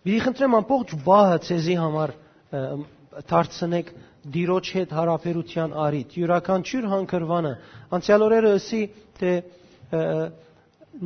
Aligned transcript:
Մի 0.00 0.14
խնդրեմ 0.24 0.54
ամբողջ 0.56 0.92
վահը 1.04 1.38
ցեզի 1.44 1.74
համար 1.76 2.12
դարձնեք 3.30 3.90
դիրոջ 4.36 4.70
հետ 4.76 4.94
հարաբերության 4.96 5.74
արիտ։ 5.86 6.14
Յուրաքանչյուր 6.20 6.86
հանգրվանը 6.92 7.50
անցյալ 7.98 8.24
օրերը 8.26 8.52
ասի 8.60 8.80
թե 9.20 9.34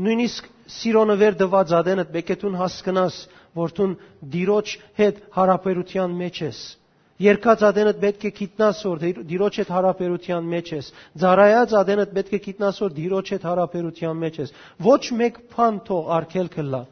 նույնիսկ 0.04 0.49
սիրոնը 0.77 1.19
վեր 1.25 1.38
դված 1.43 1.75
ադենդ 1.80 2.15
բեկետուն 2.15 2.57
հասկնաս, 2.62 3.19
որ 3.59 3.75
դու 3.80 3.91
դիրոջ 4.37 4.79
հետ 5.03 5.21
հարաբերության 5.43 6.17
մեջ 6.23 6.41
ես։ 6.47 6.63
Երկած 7.25 7.61
ադենդ 7.67 8.01
պետք 8.03 8.25
է 8.31 8.35
գիտնաս 8.39 8.79
որ 8.87 9.05
դիրոջ 9.35 9.59
հետ 9.63 9.69
հարաբերության 9.75 10.49
մեջ 10.55 10.73
ես։ 10.75 10.87
Ձարայած 11.25 11.75
ադենդ 11.83 12.15
պետք 12.15 12.33
է 12.35 12.41
գիտնաս 12.47 12.81
որ 12.85 12.97
դիրոջ 13.03 13.31
հետ 13.35 13.47
հարաբերության 13.51 14.19
մեջ 14.25 14.41
ես։ 14.45 14.55
Ոչ 14.87 15.03
մեկ 15.23 15.39
բան 15.55 15.79
թող 15.91 16.11
արկելքը 16.19 16.65
լա։ 16.75 16.83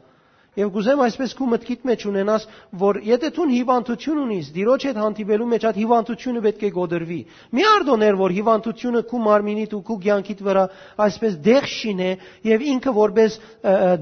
Եվ 0.53 0.69
գուզեմ 0.73 0.99
այսպես 1.01 1.31
քու 1.33 1.45
մտքիդ 1.49 1.85
մեջ 1.89 2.03
ունենաս, 2.09 2.43
որ 2.77 2.97
եթե 3.07 3.29
դու 3.33 3.45
հիվանդություն 3.51 4.19
ունիս, 4.23 4.49
դիրոջ 4.53 4.83
հետ 4.87 4.99
հանդիպելու 5.01 5.47
մեջ 5.53 5.63
այդ 5.69 5.79
հիվանդությունը 5.81 6.43
պետք 6.45 6.65
է 6.67 6.69
գոդրվի։ 6.75 7.17
Մի 7.57 7.65
արդոներ, 7.69 8.17
որ 8.21 8.35
հիվանդությունը 8.37 9.01
քու 9.09 9.21
մարմինիդ 9.23 9.73
ու 9.73 9.81
քու 9.87 9.97
կյանքիդ 10.03 10.43
վրա 10.49 10.65
այսպես 11.07 11.39
դեղ 11.47 11.69
շինե 11.73 12.11
եւ 12.53 12.67
ինքը 12.73 12.93
որպես 12.99 13.39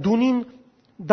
դունին 0.10 0.44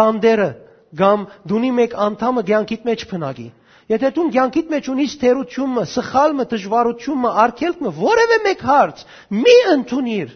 դանդերը 0.01 0.51
կամ 0.99 1.25
դունի 1.53 1.71
մեկ 1.79 1.97
անդամը 2.09 2.45
կյանքիդ 2.51 2.91
մեջ 2.91 3.07
փնագի։ 3.13 3.49
Եթե 3.89 4.09
դու 4.19 4.27
կյանքիդ 4.35 4.75
մեջ 4.75 4.89
ունիս 4.93 5.13
թերությունը, 5.23 5.83
սխալը, 5.95 6.45
դժվարությունը, 6.51 7.31
արգելքը, 7.45 7.93
որևէ 7.99 8.39
մեկ 8.45 8.65
հարց 8.69 9.05
մի 9.33 9.55
ընդունիր, 9.79 10.35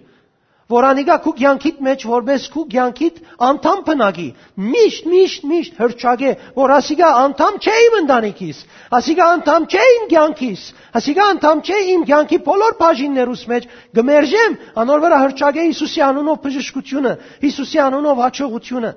որ 0.73 0.87
անիգա 0.89 1.17
քու 1.25 1.33
կյանքիդ 1.39 1.81
մեջ 1.87 2.05
որպես 2.09 2.45
քու 2.53 2.65
կյանքիդ 2.73 3.17
անդամ 3.49 3.81
բնագի 3.89 4.27
միշտ 4.73 5.09
միշտ 5.13 5.47
միշտ 5.53 5.81
հրճագե 5.83 6.33
որ 6.57 6.75
ասիգա 6.77 7.11
անդամ 7.23 7.59
չէ 7.63 7.77
իմ 7.87 7.97
ընտանիքիս 8.03 8.63
ասիգա 8.99 9.27
անդամ 9.37 9.67
չէ 9.73 9.85
իմ 9.97 10.07
կյանքիս 10.13 10.65
ասիգա 11.03 11.27
անդամ 11.35 11.63
չէ 11.67 11.79
իմ 11.93 12.07
կյանքի 12.13 12.39
բոլոր 12.49 12.77
բաժիններուս 12.83 13.45
մեջ 13.53 13.69
գմերժեմ 13.99 14.59
անոր 14.83 15.05
վրա 15.07 15.21
հրճագե 15.23 15.67
Հիսուսի 15.69 16.05
անունով 16.09 16.41
բժշկությունը 16.47 17.15
Հիսուսի 17.45 17.83
անունով 17.87 18.23
հաջողությունը 18.27 18.93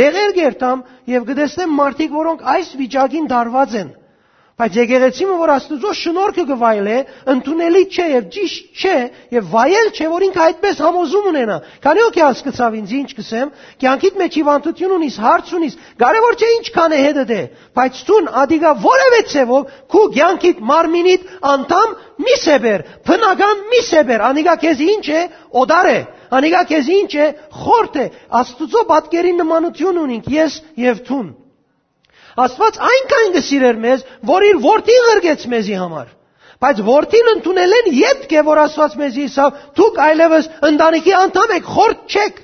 դեղեր 0.00 0.36
գերտամ 0.40 0.84
եւ 1.10 1.24
գտեսնեմ 1.30 1.72
մարդիկ 1.80 2.12
որոնք 2.20 2.44
այս 2.54 2.74
վիճակին 2.80 3.30
դարված 3.30 3.74
են 3.80 3.90
Բայց 4.60 4.74
եկեղեցիմը, 4.76 5.34
որ 5.40 5.50
Աստուծո 5.54 5.90
շնորհքը 5.96 6.42
գվայել 6.50 6.88
է, 6.92 6.96
ընդունելի 7.32 7.80
չէ 7.96 8.06
եւ 8.10 8.26
ճիշտ 8.34 8.80
չէ 8.80 8.96
եւ 9.32 9.46
վայել 9.54 9.88
չէ, 9.96 10.08
որ 10.12 10.26
ինքը 10.26 10.42
այդպես 10.44 10.82
համոզում 10.84 11.28
ունենա։ 11.30 11.56
Քանի 11.86 12.04
օքի 12.06 12.22
հասկացավ 12.24 12.76
ինձ 12.80 12.92
ինչ 12.98 13.08
կսեմ, 13.20 13.54
կյանքիդ 13.80 14.18
մեջ 14.20 14.36
հիվանդություն 14.40 14.94
ունիս, 14.98 15.16
հարց 15.24 15.54
ունիս, 15.60 15.78
կարևոր 16.04 16.36
չէ 16.36 16.52
ինչքան 16.60 16.92
է 16.92 17.00
հետը 17.06 17.24
դե, 17.30 17.40
բայց 17.80 18.02
ցուն 18.10 18.30
ադիգա 18.44 18.72
որևէ 18.84 19.20
ցևով 19.32 19.74
քու 19.96 20.06
կյանքիդ 20.20 20.64
մարմինիդ 20.70 21.28
անդամ 21.56 21.98
մի 22.20 22.38
սեբեր, 22.44 22.88
բնական 23.08 23.66
մի 23.72 23.84
սեբեր, 23.88 24.26
անիգա 24.28 24.56
քեզ 24.60 24.82
ինչ 24.92 25.06
է, 25.08 25.22
օդար 25.64 25.88
է, 25.88 26.00
անիգա 26.36 26.64
քեզ 26.68 26.90
ինչ 27.00 27.12
է, 27.16 27.28
խորտ 27.64 28.00
է, 28.04 28.08
Աստուծո 28.44 28.88
պատկերի 28.92 29.38
նմանություն 29.40 30.02
ունինք 30.04 30.34
ես 30.36 30.64
եւ 30.84 31.06
ցուն։ 31.08 31.30
Աստված 32.44 32.78
այնքան 32.90 33.32
գսիրեր 33.36 33.78
մեզ, 33.84 34.04
որ 34.30 34.46
իր 34.50 34.60
որդին 34.64 35.06
ղրգեց 35.10 35.46
մեզի 35.54 35.76
համար։ 35.80 36.08
Բայց 36.60 36.80
որդին 36.86 37.30
ընդունել 37.34 37.74
են 37.78 37.90
յետք 37.96 38.32
է, 38.36 38.42
որ 38.50 38.60
Աստված 38.64 38.96
մեզի 39.00 39.22
իսավ, 39.30 39.60
դուք 39.80 40.00
այլևս 40.06 40.48
ընտանիքի 40.70 41.14
անդամ 41.20 41.54
եք, 41.56 41.70
խորտ 41.76 42.16
չեք։ 42.16 42.42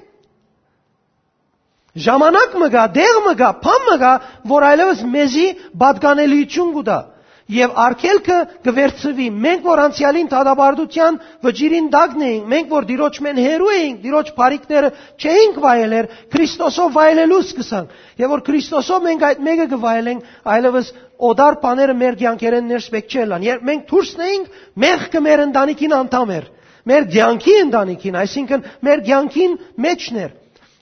Ժամանակ 2.06 2.56
մը 2.60 2.70
գա, 2.76 2.86
դեղ 2.96 3.18
մը 3.26 3.34
գա, 3.40 3.50
փամ 3.64 3.84
մը 3.90 3.98
գա, 4.02 4.14
որ 4.52 4.66
այլևս 4.70 5.04
մեզի 5.16 5.46
բադկանելիություն 5.80 6.72
գուտա 6.76 6.98
եւ 7.46 7.74
արկելքը 7.78 8.36
գվերցվի։ 8.66 9.26
Մենք 9.42 9.66
որ 9.66 9.80
անցյալին 9.84 10.30
թադաբարդության 10.32 11.18
վճիրին 11.46 11.90
դագն 11.94 12.24
էինք, 12.26 12.46
մենք 12.52 12.72
որ 12.74 12.86
դիրոջ 12.90 13.18
մեն 13.26 13.38
հերու 13.44 13.68
էինք, 13.76 14.00
դիրոջ 14.06 14.32
բարիկները 14.38 14.90
չէինք 15.22 15.60
վայելեր, 15.66 16.08
Քրիստոսով 16.34 16.90
վայելելու 16.96 17.38
սկսանք։ 17.46 17.94
Եվ 18.22 18.34
որ 18.34 18.42
Քրիստոսով 18.50 19.06
մենք 19.06 19.26
այդ 19.30 19.44
մեկը 19.46 19.66
գվայելենք, 19.76 20.26
այլևս 20.56 20.90
օդար 21.30 21.58
բաները 21.62 21.94
մեր 22.02 22.18
ցանկերեն 22.26 22.66
ներս 22.66 22.88
պետք 22.96 23.14
չէ 23.14 23.26
լան։ 23.30 23.46
Երբ 23.46 23.62
մենք 23.70 23.86
դուրսն 23.94 24.24
էինք, 24.26 24.58
մեղքը 24.86 25.22
մեր 25.26 25.44
ընտանիքին 25.46 25.94
անդամ 25.96 26.34
էր։ 26.36 26.50
Մեր 26.86 27.06
ցանկի 27.14 27.54
ընտանիքին, 27.66 28.18
այսինքն 28.26 28.66
մեր 28.86 29.00
ցանկին 29.06 29.54
մեջն 29.86 30.18
էր։ 30.26 30.34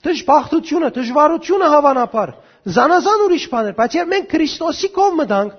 Դժբախտությունը, 0.05 0.89
դժվարությունը 0.95 1.69
հավանաբար 1.75 2.33
զանազան 2.75 3.23
ուրիշ 3.25 3.45
բաներ, 3.53 3.75
բայց 3.79 3.95
երբ 3.99 4.11
մենք 4.15 4.29
Քրիստոսի 4.35 4.89
կողմ 4.95 5.19
մտանք, 5.21 5.57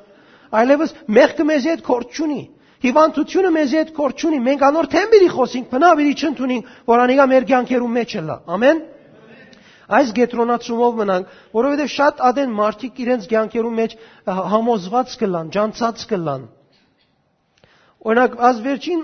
այլևս 0.62 0.94
մեղքը 1.18 1.46
մեզի 1.52 1.72
հետ 1.74 1.84
կորչ 1.90 2.08
չունի։ 2.16 2.42
Հիվանդությունը 2.86 3.52
մեզի 3.56 3.78
հետ 3.82 3.94
կորչ 4.00 4.16
չունի։ 4.22 4.40
Մենք 4.46 4.66
անոր 4.70 4.90
թեմբիրի 4.96 5.30
խոսենք, 5.36 5.70
բնավիրի 5.76 6.14
չընդունենք, 6.22 6.74
որ 6.92 7.04
անիկա 7.06 7.26
մեր 7.32 7.48
կյանքերում 7.52 7.96
մեջ 8.00 8.16
է 8.16 8.24
լա։ 8.26 8.36
Ամեն։ 8.56 8.84
Այս 9.96 10.12
գետրոնացումով 10.18 11.00
մնանք, 11.02 11.34
որովհետև 11.56 11.90
շատ 11.96 12.22
ադեն 12.30 12.54
մարդիկ 12.60 13.02
իրենց 13.06 13.28
կյանքերում 13.32 13.76
մեջ 13.82 13.98
համոզված 14.56 15.18
կլան, 15.22 15.52
ջանցած 15.56 16.06
կլան 16.14 16.48
Օրինակ, 18.06 18.36
az 18.38 18.60
վերջին 18.62 19.00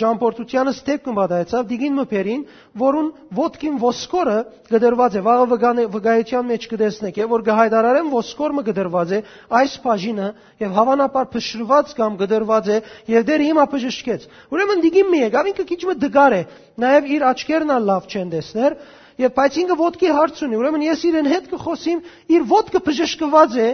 ճամփորդությանը 0.00 0.72
ստեփ 0.72 1.02
կմբադայեցավ 1.04 1.66
դիգին 1.70 1.96
մփերին, 1.98 2.44
որուն 2.80 3.08
ոդկին 3.36 3.74
ոսկորը 3.82 4.36
գդրված 4.70 5.18
է, 5.20 5.22
վաղը 5.26 5.84
վգայության 5.96 6.48
մեջ 6.48 6.64
կդեսնեք, 6.70 7.20
եւ 7.20 7.34
որ 7.34 7.44
գահայդարարեն 7.50 8.08
ոսկորը 8.14 8.64
գդրված 8.70 9.12
է, 9.12 9.20
այս 9.60 9.74
բաժինը 9.84 10.28
եւ 10.64 10.72
հավանաբար 10.80 11.28
փշրված 11.36 11.92
կամ 12.00 12.16
գդրված 12.24 12.72
է, 12.72 12.78
եւ 13.12 13.28
դեր 13.28 13.44
հիմա 13.50 13.66
բժշկեց։ 13.76 14.26
Ուրեմն 14.56 14.82
դիգին 14.88 15.12
մի 15.12 15.20
եկավ, 15.26 15.52
ինքը 15.52 15.68
քիչ 15.68 15.80
մը 15.90 15.98
դգար 16.00 16.38
է, 16.40 16.42
նաեւ 16.80 17.12
իր 17.20 17.28
աչքերն 17.28 17.76
ալ 17.76 17.86
լավ 17.92 18.08
չեն 18.08 18.32
տեսներ, 18.40 18.80
եւ 19.20 19.36
բայց 19.36 19.56
ինքը 19.60 19.76
ոդկի 19.84 20.10
հարց 20.16 20.42
ունի։ 20.48 20.58
Ուրեմն 20.60 20.84
ես 20.88 21.00
իրեն 21.10 21.28
հետ 21.28 21.48
կխոսիմ, 21.50 21.98
իր 22.40 22.44
ոդկը 22.50 22.80
բժշկված 22.88 23.56
է, 23.60 23.68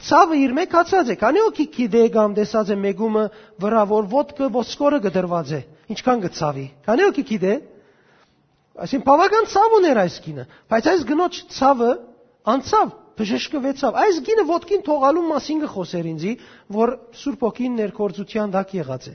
Ցավը 0.00 0.36
իր 0.40 0.52
մեջ 0.56 0.74
հացած 0.76 1.10
է։ 1.12 1.16
Քանի 1.20 1.40
օքի 1.44 1.64
գիտե 1.76 2.02
կամ 2.14 2.34
տեսած 2.38 2.70
է 2.72 2.76
մեգումը 2.80 3.24
վրա 3.60 3.82
որ 3.90 4.06
ոդկը 4.14 4.46
ոսկորը 4.54 5.00
գդրված 5.06 5.52
է։ 5.52 5.60
Ինչքան 5.92 6.22
գցավի։ 6.24 6.64
Քանի 6.86 7.04
օքի 7.10 7.24
գիտե։ 7.30 7.54
Այսին 8.80 9.04
բավական 9.04 9.48
ցավ 9.52 9.76
ուներ 9.80 10.00
այս 10.00 10.16
գինը, 10.24 10.44
բայց 10.72 10.88
այս 10.90 11.02
գնոջ 11.10 11.40
ցավը 11.52 11.90
անցավ, 12.54 12.92
բժշկվեցավ։ 13.20 13.98
Այս 14.00 14.20
գինը 14.28 14.44
ոդկին 14.50 14.84
թողալու 14.88 15.24
մասին 15.30 15.64
գխոսեր 15.66 16.06
ինձի, 16.14 16.32
որ 16.80 16.94
Սուրբ 17.20 17.42
ոգին 17.44 17.74
ներկործության 17.80 18.54
դակ 18.56 18.76
եղած 18.80 19.08
է։ 19.10 19.14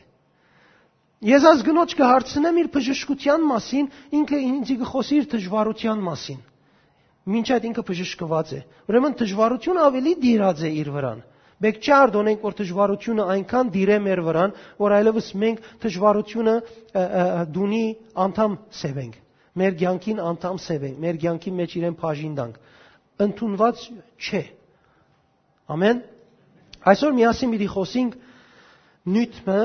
Ես 1.25 1.47
այս 1.49 1.63
գնոջ 1.65 1.95
կհարցնեմ 1.97 2.59
իր 2.61 2.67
բժշկության 2.75 3.47
մասին, 3.49 3.87
ինքը 4.19 4.41
ինձի 4.45 4.75
գխոսի 4.83 5.17
իր 5.23 5.29
դժվարության 5.33 6.03
մասին 6.05 6.43
մինչ 7.25 7.47
այդ 7.55 7.63
ինքը 7.69 7.83
բժշկված 7.85 8.51
է։ 8.55 8.59
Ուրեմն 8.89 9.15
դժվարությունը 9.21 9.81
ավելի 9.85 10.13
դիրած 10.25 10.63
է 10.65 10.71
իր 10.81 10.89
վրան։ 10.95 11.21
Մենք 11.65 11.77
չարդոնենք, 11.87 12.41
որ 12.45 12.55
դժվարությունը 12.59 13.25
այնքան 13.35 13.69
դիրե 13.75 13.97
մեր 14.05 14.21
վրան, 14.25 14.53
որ 14.81 14.95
այլևս 14.95 15.29
մենք 15.41 15.69
դժվարությունը 15.85 16.55
դունի 17.55 17.85
անդամ 18.25 18.57
սևենք։ 18.79 19.15
Մեր 19.55 19.77
ցանկին 19.79 20.19
անդամ 20.25 20.59
սևենք, 20.65 20.97
մեր 21.05 21.19
ցանկի 21.23 21.53
մեջ 21.55 21.75
իրեն 21.79 21.95
բաժին 22.01 22.35
տանք։ 22.35 22.59
Ընթունված 23.25 23.85
չէ։ 24.19 24.43
Ամեն։ 25.75 26.01
Այսօր 26.91 27.15
միասին 27.15 27.53
մի 27.55 27.69
խոսենք 27.71 28.17
նյութը 29.15 29.59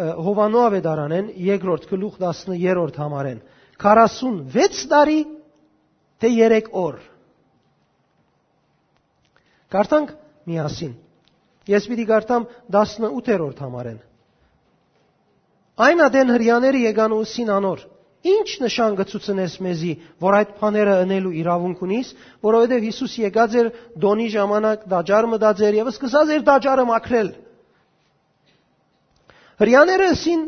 Հովանո 0.00 0.60
ավետարանեն 0.70 1.28
երկրորդ 1.44 1.86
գլուխ 1.90 2.16
10-րդ 2.22 2.98
համարեն 3.02 3.40
46 3.82 4.82
տարի 4.92 5.18
թե 6.20 6.32
3 6.36 6.72
օր։ 6.84 6.98
Կարդանք 9.70 10.12
միասին։ 10.50 10.94
Ես 11.70 11.86
պիտի 11.90 12.06
կարդամ 12.10 12.46
18-րդ 12.74 13.62
համարեն։ 13.64 13.98
Այն 15.80 16.02
ադեն 16.06 16.32
հрьяաները 16.34 16.80
եկան 16.90 17.14
ուսին 17.16 17.52
անոր։ 17.56 17.84
Ինչ 18.30 18.48
նշան 18.60 18.96
գծուցնես 18.98 19.52
մեզի, 19.64 19.92
որ 20.20 20.34
այդ 20.40 20.50
փաները 20.60 20.96
ընելու 21.06 21.30
իրավունք 21.40 21.84
ունիս, 21.86 22.08
որովհետև 22.44 22.82
Հիսուս 22.88 23.14
եկած 23.22 23.54
էր 23.60 23.70
դոնի 24.02 24.26
ժամանակ 24.34 24.82
դաճար 24.92 25.28
մտած 25.34 25.62
էր 25.68 25.78
եւ 25.80 25.88
սկսած 25.94 26.32
էր 26.34 26.44
դաճարը 26.50 26.84
մաքրել։ 26.90 27.30
Հрьяաները 29.60 30.10
սին 30.20 30.42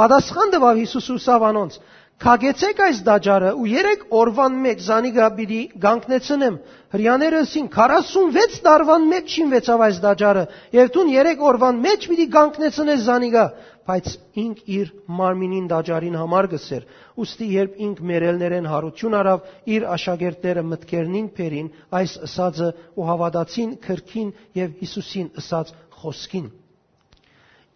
բադասխան 0.00 0.52
տվավ 0.56 0.82
Հիսուսը 0.82 1.16
սավ 1.30 1.46
անոնց, 1.50 1.78
Քագեցեք 2.20 2.80
այս 2.84 2.98
դաճարը 3.04 3.50
ու 3.56 3.68
երեք 3.70 4.02
օրվան 4.12 4.56
մեջ 4.64 4.80
Զանիգաբիրի 4.86 5.60
գանկնեցնեմ։ 5.84 6.58
Հрьяներըսին 6.92 7.70
46 7.76 8.58
տարվան 8.66 9.06
մեջ 9.12 9.30
շինվեցավ 9.36 9.84
այս 9.86 10.00
դաճարը, 10.04 10.42
եւ 10.76 10.90
դուն 10.96 11.12
երեք 11.14 11.44
օրվան 11.50 11.80
մեջ 11.86 12.04
պիտի 12.10 12.26
գանկնեցնես 12.36 13.00
Զանիգա, 13.06 13.46
բայց 13.88 14.12
ինք 14.44 14.60
իր 14.76 14.92
մարմինին 15.20 15.72
դաճարին 15.72 16.20
համար 16.20 16.50
գսեր։ 16.52 16.84
Ոստի 17.24 17.50
երբ 17.56 17.80
ինք 17.88 18.04
մերելներեն 18.12 18.70
հարություն 18.74 19.16
արավ, 19.20 19.50
իր 19.80 19.88
աշակերտները 19.96 20.68
մտքերնին 20.76 21.28
փերին 21.40 21.74
այս 22.00 22.16
ըսածը 22.28 22.70
ու 23.00 23.10
հավատացին 23.10 23.76
քրքին 23.88 24.30
եւ 24.60 24.76
Հիսուսին 24.84 25.28
ըսած 25.40 25.74
խոսքին։ 26.04 26.50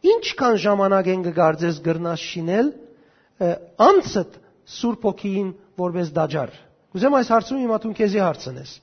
Ինչքան 0.05 0.57
ժամանակ 0.69 1.07
են 1.15 1.29
գարձես 1.33 1.77
գրնաս 1.85 2.25
շինել, 2.29 2.67
անցդ 3.41 4.37
Սուրբ 4.75 5.07
ոգին 5.09 5.49
որպես 5.81 6.11
դաջար։ 6.17 6.53
Կուզեմ 6.95 7.17
այս 7.19 7.31
հարցում 7.35 7.61
հիմա 7.65 7.79
դու 7.83 7.93
քեզի 7.99 8.21
հարցնես։ 8.23 8.75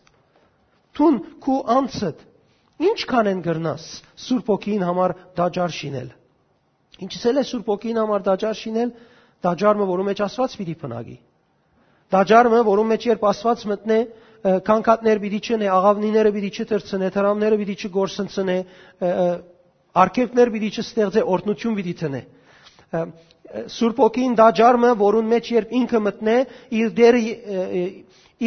Տուն 0.98 1.20
քու 1.42 1.60
անցդ 1.76 2.26
ինչքան 2.92 3.30
են 3.32 3.44
գրնաս 3.46 3.86
Սուրբ 4.26 4.52
ոգին 4.52 4.84
համար 4.86 5.14
դաջար 5.40 5.76
շինել։ 5.78 6.10
Ինչսել 7.02 7.42
է 7.42 7.44
Սուրբ 7.52 7.72
ոգին 7.72 8.02
համար 8.02 8.26
դաջար 8.28 8.58
շինել, 8.62 8.92
դաջարը, 9.42 9.88
որում 9.92 10.10
մեջ 10.12 10.24
Աստված 10.28 10.58
պիտի 10.60 10.76
փնագի։ 10.82 11.18
Դաջարը, 12.12 12.62
որում 12.68 12.92
մեջ 12.92 13.08
երբ 13.08 13.24
Աստված 13.32 13.64
մտնե, 13.72 14.00
քանքատներ 14.68 15.22
պիտի 15.22 15.40
չնե, 15.48 15.68
աղավնիները 15.72 16.32
պիտի 16.36 16.52
չտրցնե, 16.62 17.10
թրամները 17.16 17.58
պիտի 17.62 17.76
չգործընծնե, 17.88 18.58
արկելքներ 20.02 20.52
պիտի 20.52 20.70
չստեղծե, 20.82 21.24
օրտնություն 21.32 21.78
պիտի 21.78 21.96
տնե 22.02 22.22
Սուրբ 22.92 24.00
ոգին 24.00 24.36
դաջարմը, 24.40 24.92
որուն 25.00 25.28
մեջ 25.32 25.50
երբ 25.56 25.74
ինքը 25.82 26.00
մտնե, 26.08 26.36
իր 26.82 26.92
դերը 27.00 27.22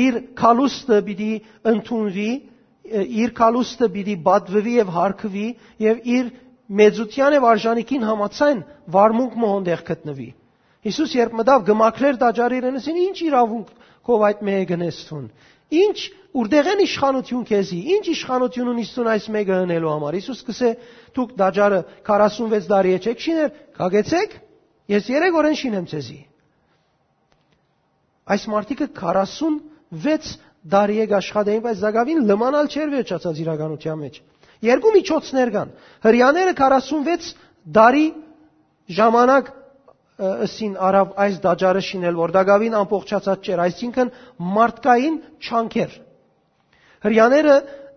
իր 0.05 0.17
կալուստը 0.41 1.00
պիտի 1.08 1.32
ընդունվի, 1.70 2.31
իր 3.25 3.35
կալուստը 3.41 3.88
պիտի 3.96 4.17
բադվվի 4.29 4.75
եւ 4.79 4.94
հարկվի 4.94 5.46
եւ 5.85 6.00
իր 6.14 6.32
մեծության 6.81 7.37
եւ 7.37 7.46
արժանիքին 7.50 8.06
համացան 8.08 8.62
վարմունք 8.96 9.37
մոհոնդեղ 9.44 9.85
գտնվի։ 9.91 10.29
Հիսուս 10.85 11.14
երբ 11.17 11.37
մտավ 11.41 11.64
գմակրեր 11.69 12.19
դաջարին 12.25 12.79
ասին 12.81 13.00
ինչ 13.05 13.19
իրավունք 13.29 13.69
քով 14.05 14.25
այդ 14.29 14.43
մեկը 14.49 14.69
գնեցուն։ 14.73 15.29
Ինչ 15.75 15.99
Ուրդեղ 16.35 16.69
են 16.73 16.81
իշխանություն 16.82 17.43
քեզի։ 17.47 17.76
Ինչ 17.94 18.05
իշխանություն 18.11 18.71
ունի 18.73 18.85
Իսուսն 18.85 19.11
այս 19.12 19.26
մեկը 19.35 19.59
հնելու 19.61 19.91
համար։ 19.93 20.17
Իսուս 20.19 20.38
սկսե՝ 20.43 20.71
դուք 21.15 21.35
դաջարը 21.38 21.79
46 22.09 22.67
տարի 22.73 22.94
է 22.94 22.99
չեք 23.05 23.23
շիներ, 23.25 23.53
կագեցեք։ 23.79 24.35
Ես 24.94 25.11
3 25.15 25.38
օրեն 25.38 25.59
շինեմ 25.61 25.87
քեզի։ 25.94 26.19
Այս 28.35 28.47
մարդիկը 28.55 28.88
46 28.99 30.35
տարի 30.75 30.99
է 31.05 31.06
աշխատային, 31.21 31.62
բայց 31.65 31.81
Զագավին 31.85 32.20
լմանալ 32.35 32.70
չէր 32.75 32.93
վերջացած 32.99 33.41
իրականության 33.44 33.99
մեջ։ 34.03 34.15
Երկու 34.65 34.93
միջոցներ 34.97 35.50
կան։ 35.55 35.73
Հрьяաները 36.05 36.55
46 36.59 37.32
տարի 37.79 38.06
ժամանակ 38.99 39.50
ըսին 40.14 40.75
արավ 40.78 41.14
այս 41.25 41.38
դաճարը 41.43 41.81
շինել, 41.84 42.19
որ 42.22 42.32
դագավին 42.37 42.75
ամբողջացած 42.81 43.49
չէր, 43.49 43.62
այսինքն 43.64 44.11
մարդկային 44.56 45.16
չանքեր։ 45.43 45.96
Հрьяները 47.05 47.56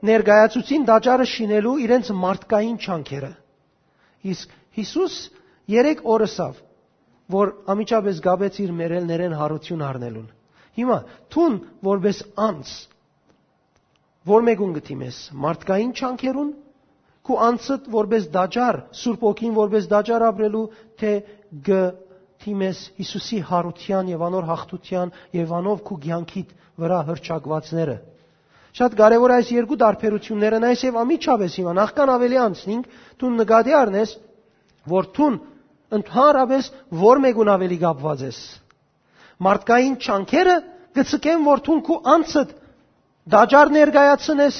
ներգայացուցին 0.09 0.87
դաճարը 0.87 1.27
շինելու 1.33 1.75
իրենց 1.85 2.09
մարդկային 2.23 2.77
չանքերը։ 2.81 3.31
Իսկ 4.33 4.55
Հիսուս 4.77 5.15
3 5.77 6.01
օրսավ, 6.17 6.57
որ 7.37 7.53
ամիջապես 7.73 8.21
գաբեց 8.25 8.59
իր 8.65 8.73
մերելներեն 8.81 9.37
հարություն 9.37 9.85
առնելուն։ 9.87 10.27
Հիմա 10.77 10.97
թուն 11.33 11.55
որպես 11.87 12.21
անց 12.47 12.73
որ 14.27 14.45
մեկուն 14.47 14.73
գտիմես 14.77 15.17
մարդկային 15.45 15.93
չանքերուն 15.97 16.49
քու 17.27 17.37
անցդ 17.43 17.87
որպես 17.91 18.27
դաճար, 18.33 18.77
Սուրբ 18.95 19.23
ոգին 19.27 19.55
որպես 19.57 19.87
դաճար 19.91 20.25
ապրելու, 20.27 20.65
թե 20.99 21.11
գ 21.67 21.79
թիմես 22.43 22.83
Հիսուսի 22.99 23.39
հարության 23.51 24.13
եւ 24.13 24.27
անոր 24.27 24.51
հաղթության 24.51 25.15
եւ 25.39 25.57
անով 25.61 25.81
քու 25.87 25.99
ցանկիտ 26.07 26.53
վրա 26.83 26.99
հրճակվածները 27.09 27.97
Շատ 28.77 28.93
կարևոր 28.97 29.31
այս 29.33 29.47
երկու 29.55 29.75
դարբերությունները 29.81 30.57
նայես 30.61 30.81
եւ 30.85 30.97
ամիջապես 31.01 31.53
հիմա 31.57 31.71
նախքան 31.77 32.09
ավելի 32.13 32.37
անցնենք 32.43 32.89
դու 33.21 33.29
նկատի 33.37 33.73
առնես 33.77 34.11
որ 34.91 35.07
թուն 35.17 35.37
ընդհանրապես 35.97 36.67
որ 37.01 37.21
մեկուն 37.23 37.51
ավելի 37.53 37.77
կապված 37.83 38.21
ես։ 38.27 38.41
Մարդկային 39.47 39.95
չանքերը 39.97 40.55
գծկեն 40.99 41.47
որ 41.47 41.63
թուն 41.67 41.81
քու 41.87 41.97
անցդ 42.13 42.53
դաջար 43.33 43.73
ներկայացնես 43.77 44.59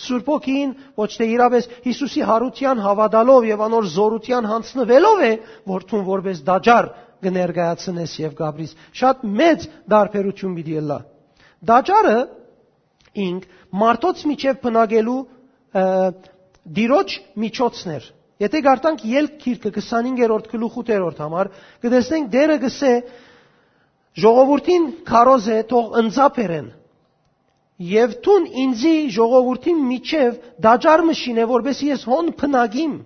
Սուրբ 0.00 0.28
ոգին 0.32 0.74
ոչ 1.00 1.08
թե 1.16 1.28
իրապես 1.34 1.68
Հիսուսի 1.86 2.22
հարության 2.30 2.82
հավատալով 2.86 3.48
եւ 3.50 3.64
անոր 3.66 3.88
զորության 3.94 4.48
հանցնվելով 4.50 5.24
է 5.28 5.32
որ 5.72 5.86
թուն 5.90 6.04
որպես 6.10 6.42
դաջար 6.50 6.90
կներկայացնես 7.24 8.14
եւ 8.20 8.36
գաբրիս 8.40 8.76
շատ 9.00 9.26
մեծ 9.40 9.66
դարբերություն 9.94 10.54
պիտի 10.60 10.78
լա 10.90 11.00
դաջարը 11.72 12.16
ինք 13.26 13.50
մարդոց 13.84 14.24
միջև 14.30 14.62
բնագելու 14.64 15.18
դիրոջ 16.80 17.18
միջոցներ 17.44 18.08
Եթե 18.40 18.60
գարտանք 18.64 19.02
ելք 19.04 19.32
քիրքը 19.42 19.70
25-րդ 19.76 20.46
գլուխ 20.50 20.76
8-րդ 20.80 21.18
համար, 21.22 21.48
կտեսնենք 21.82 22.28
դերը 22.34 22.54
գսե 22.62 22.92
ժողովրդին 24.22 24.86
քարոզ 25.10 25.48
է 25.52 25.58
թող 25.72 25.98
ընձապերեն։ 26.00 26.70
Եվ 27.80 28.16
տուն 28.24 28.46
ինձի 28.62 28.96
ժողովրդին 29.14 29.78
միջև 29.88 30.34
դաջար 30.66 31.02
մշին 31.10 31.38
է, 31.40 31.46
որբեսի 31.50 31.86
ես 31.90 32.02
հոն 32.10 32.26
փնագիմ։ 32.40 32.98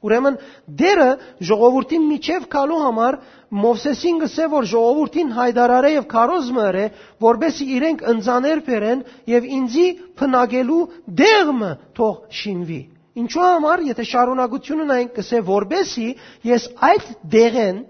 Ուրեմն 0.00 0.36
դերը 0.80 1.08
ժողովրդին 1.48 2.04
միջև 2.10 2.46
քալու 2.52 2.78
համար 2.82 3.16
Մովսեսին 3.60 4.20
գսե 4.22 4.46
որ 4.52 4.68
ժողովրդին 4.70 5.32
հայդարարե 5.36 5.90
եւ 5.92 6.06
քարոզ 6.12 6.50
մըրե, 6.56 6.84
որբեսի 7.26 7.66
իրենք 7.76 8.04
ընձաներ 8.12 8.62
բերեն 8.68 9.02
եւ 9.32 9.48
ինձի 9.58 9.86
փնագելու 10.20 10.80
դեղը 11.20 11.72
թող 11.98 12.14
շինվի։ 12.40 12.80
Ինչու 13.20 13.42
համար, 13.44 13.82
եթե 13.90 14.06
շարունակությունը 14.10 14.86
նայենք 14.90 15.10
կսե 15.18 15.40
որբեսի 15.50 16.06
ես 16.48 16.68
այդ 16.90 17.10
դեղեն 17.34 17.80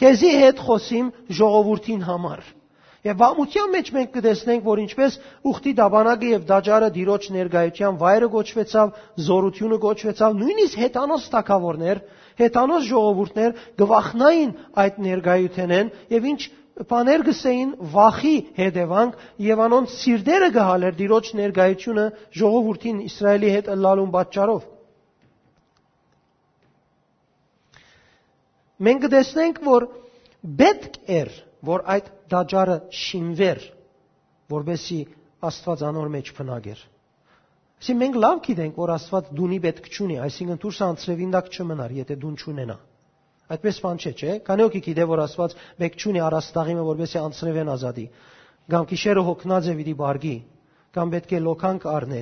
քեզի 0.00 0.32
հետ 0.40 0.64
խոսիմ 0.66 1.12
ժողովրդին 1.40 2.06
համար։ 2.08 2.40
Եվ 3.00 3.16
վամության 3.20 3.70
մեջ 3.72 3.86
մենք 3.96 4.10
կտեսնենք, 4.14 4.64
որ 4.66 4.80
ինչպես 4.82 5.14
ուխտի 5.50 5.72
դաբանակը 5.78 6.30
եւ 6.30 6.42
դաջարը 6.50 6.88
դիրոջ 6.96 7.28
ներգայության 7.36 7.98
վայրը 8.02 8.28
գոչվեցավ, 8.34 8.90
զորությունը 9.28 9.78
գոչվեցավ, 9.84 10.34
նույնիսկ 10.40 10.80
հետանոց 10.84 11.28
տակավորներ, 11.34 12.02
հետանոց 12.40 12.84
ժողովուրդներ 12.90 13.54
գվախնային 13.80 14.52
այդ 14.84 15.00
ներգայութենեն 15.06 15.92
եւ 16.12 16.28
ինչ 16.30 16.40
բաներ 16.90 17.24
գսեին 17.28 17.72
վախի 17.94 18.34
հետևանք 18.60 19.24
եւ 19.46 19.62
անոնց 19.64 19.96
սիրտերը 20.00 20.48
գահալեր 20.54 20.94
դիրոջ 21.00 21.32
ներգայությունը 21.40 22.04
ժողովրդին 22.40 23.00
Իսրայելի 23.08 23.50
հետ 23.56 23.68
ըլլալուն 23.74 24.12
պատճառով։ 24.14 24.62
Մենք 28.80 29.02
կտեսնենք, 29.04 29.60
որ 29.66 29.86
պետք 30.60 30.94
էր, 31.20 31.34
որ 31.68 31.84
այդ 31.96 32.06
դաջարը 32.30 32.76
շինվեր, 33.00 33.60
որբեսի 34.54 35.00
Աստված 35.50 35.82
անոր 35.88 36.08
մեջ 36.14 36.30
փնագեր։ 36.36 36.80
Այսինքն 37.80 38.00
մենք 38.00 38.16
լավ 38.20 38.40
գիտենք, 38.44 38.78
որ 38.80 38.90
Աստված 38.92 39.28
դունի 39.38 39.58
պետք 39.64 39.86
չունի, 39.90 40.16
այսինքն 40.26 40.58
դուրս 40.64 40.80
անցրևին 40.86 41.30
դակ 41.34 41.46
չմնար, 41.56 41.94
եթե 42.00 42.16
դուն 42.20 42.34
չունենա։ 42.40 42.76
Այդպես 43.50 43.78
բան 43.82 44.00
չէ, 44.00 44.12
չէ՞։ 44.20 44.34
Քանի 44.46 44.64
օքի 44.68 44.80
գիտե 44.86 45.06
որ 45.10 45.22
Աստված 45.24 45.54
մեկ 45.80 45.96
չունի 46.00 46.20
առաստաղիմը, 46.26 46.82
որովհետեւ 46.90 47.24
անցնևեն 47.30 47.70
ազատի։ 47.72 48.04
Կամ 48.70 48.84
գիշերը 48.90 49.24
հոգնած 49.30 49.70
է 49.70 49.74
վիդի 49.80 49.94
բարգի, 50.00 50.34
կամ 50.94 51.14
պետք 51.14 51.32
է 51.34 51.40
լոքանք 51.46 51.86
առնե։ 51.90 52.20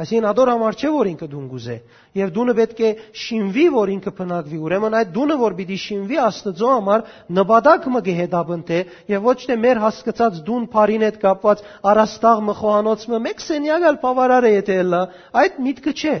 Այսինքն 0.00 0.26
ադոր 0.30 0.50
համար 0.54 0.76
չէ 0.80 0.90
որ 0.94 1.08
ինքը 1.10 1.26
դուն 1.28 1.46
գուզե, 1.50 1.74
եւ 2.16 2.30
դունը 2.36 2.52
պետք 2.56 2.78
է 2.80 2.90
շինվի, 3.20 3.64
որ 3.74 3.90
ինքը 3.94 4.12
փնակվի։ 4.20 4.60
Ուրեմն 4.64 4.96
այդ 5.00 5.10
դունը 5.16 5.36
որ 5.40 5.56
պիտի 5.58 5.76
շինվի 5.82 6.20
Աստծո 6.24 6.70
համար 6.70 7.04
նպատակ 7.36 7.88
մը 7.96 8.02
գեհդաբնտե 8.06 8.78
եւ 9.12 9.28
ոչ 9.28 9.36
թե 9.50 9.58
մեր 9.66 9.82
հասկացած 9.84 10.40
դուն 10.48 10.64
բարին 10.72 11.04
հետ 11.04 11.20
կապված 11.26 11.64
առաստաղ 11.92 12.42
մը 12.48 13.20
մեկ 13.28 13.44
սենյակալ 13.44 14.00
բավարար 14.00 14.48
է 14.48 14.54
եթե 14.56 14.78
լա, 14.88 15.02
այդ 15.44 15.60
միտքը 15.68 15.94
չէ։ 16.00 16.16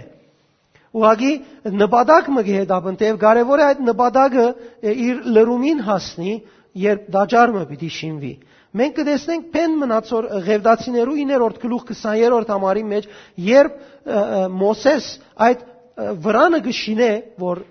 Ուղղակի 0.90 1.32
նպատակը 1.80 2.42
գեհդաբնտ 2.50 3.02
եւ 3.06 3.18
կարեւոր 3.24 3.60
է 3.60 3.66
այդ 3.70 3.82
նպատակը 3.88 4.46
իր 4.90 5.20
լրումին 5.36 5.82
հասնի, 5.86 6.32
երբ 6.84 7.04
դաջարը 7.14 7.62
պիտի 7.70 7.90
շինվի։ 7.96 8.32
Մենք 8.78 8.94
կտեսնենք 9.00 9.46
փեն 9.54 9.72
մնացոր 9.80 10.26
ղևդացիներու 10.46 11.16
9-րդ 11.20 11.56
գլուխ 11.64 11.88
20-րդ 11.90 12.52
համարի 12.54 12.84
մեջ, 12.90 13.08
երբ 13.46 13.80
Մոսես 14.60 15.08
այդ 15.46 15.64
վրանը 16.26 16.60
գշինե, 16.68 17.10
որ 17.42 17.62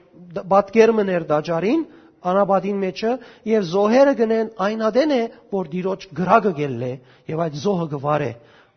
բատկերմը 0.51 1.06
ներ 1.10 1.25
դաջարին, 1.29 1.86
անաբադին 2.29 2.79
մեջը 2.84 3.13
եւ 3.48 3.65
զոհերը 3.70 4.13
գնեն 4.20 4.50
այն 4.65 4.82
ադեն 4.89 5.13
է 5.15 5.22
որ 5.56 5.70
դիրոջ 5.74 6.06
գրագը 6.20 6.51
գելլե 6.60 6.91
եւ 7.32 7.44
այդ 7.46 7.58
զոհը 7.63 7.88
գվարե 7.94 8.29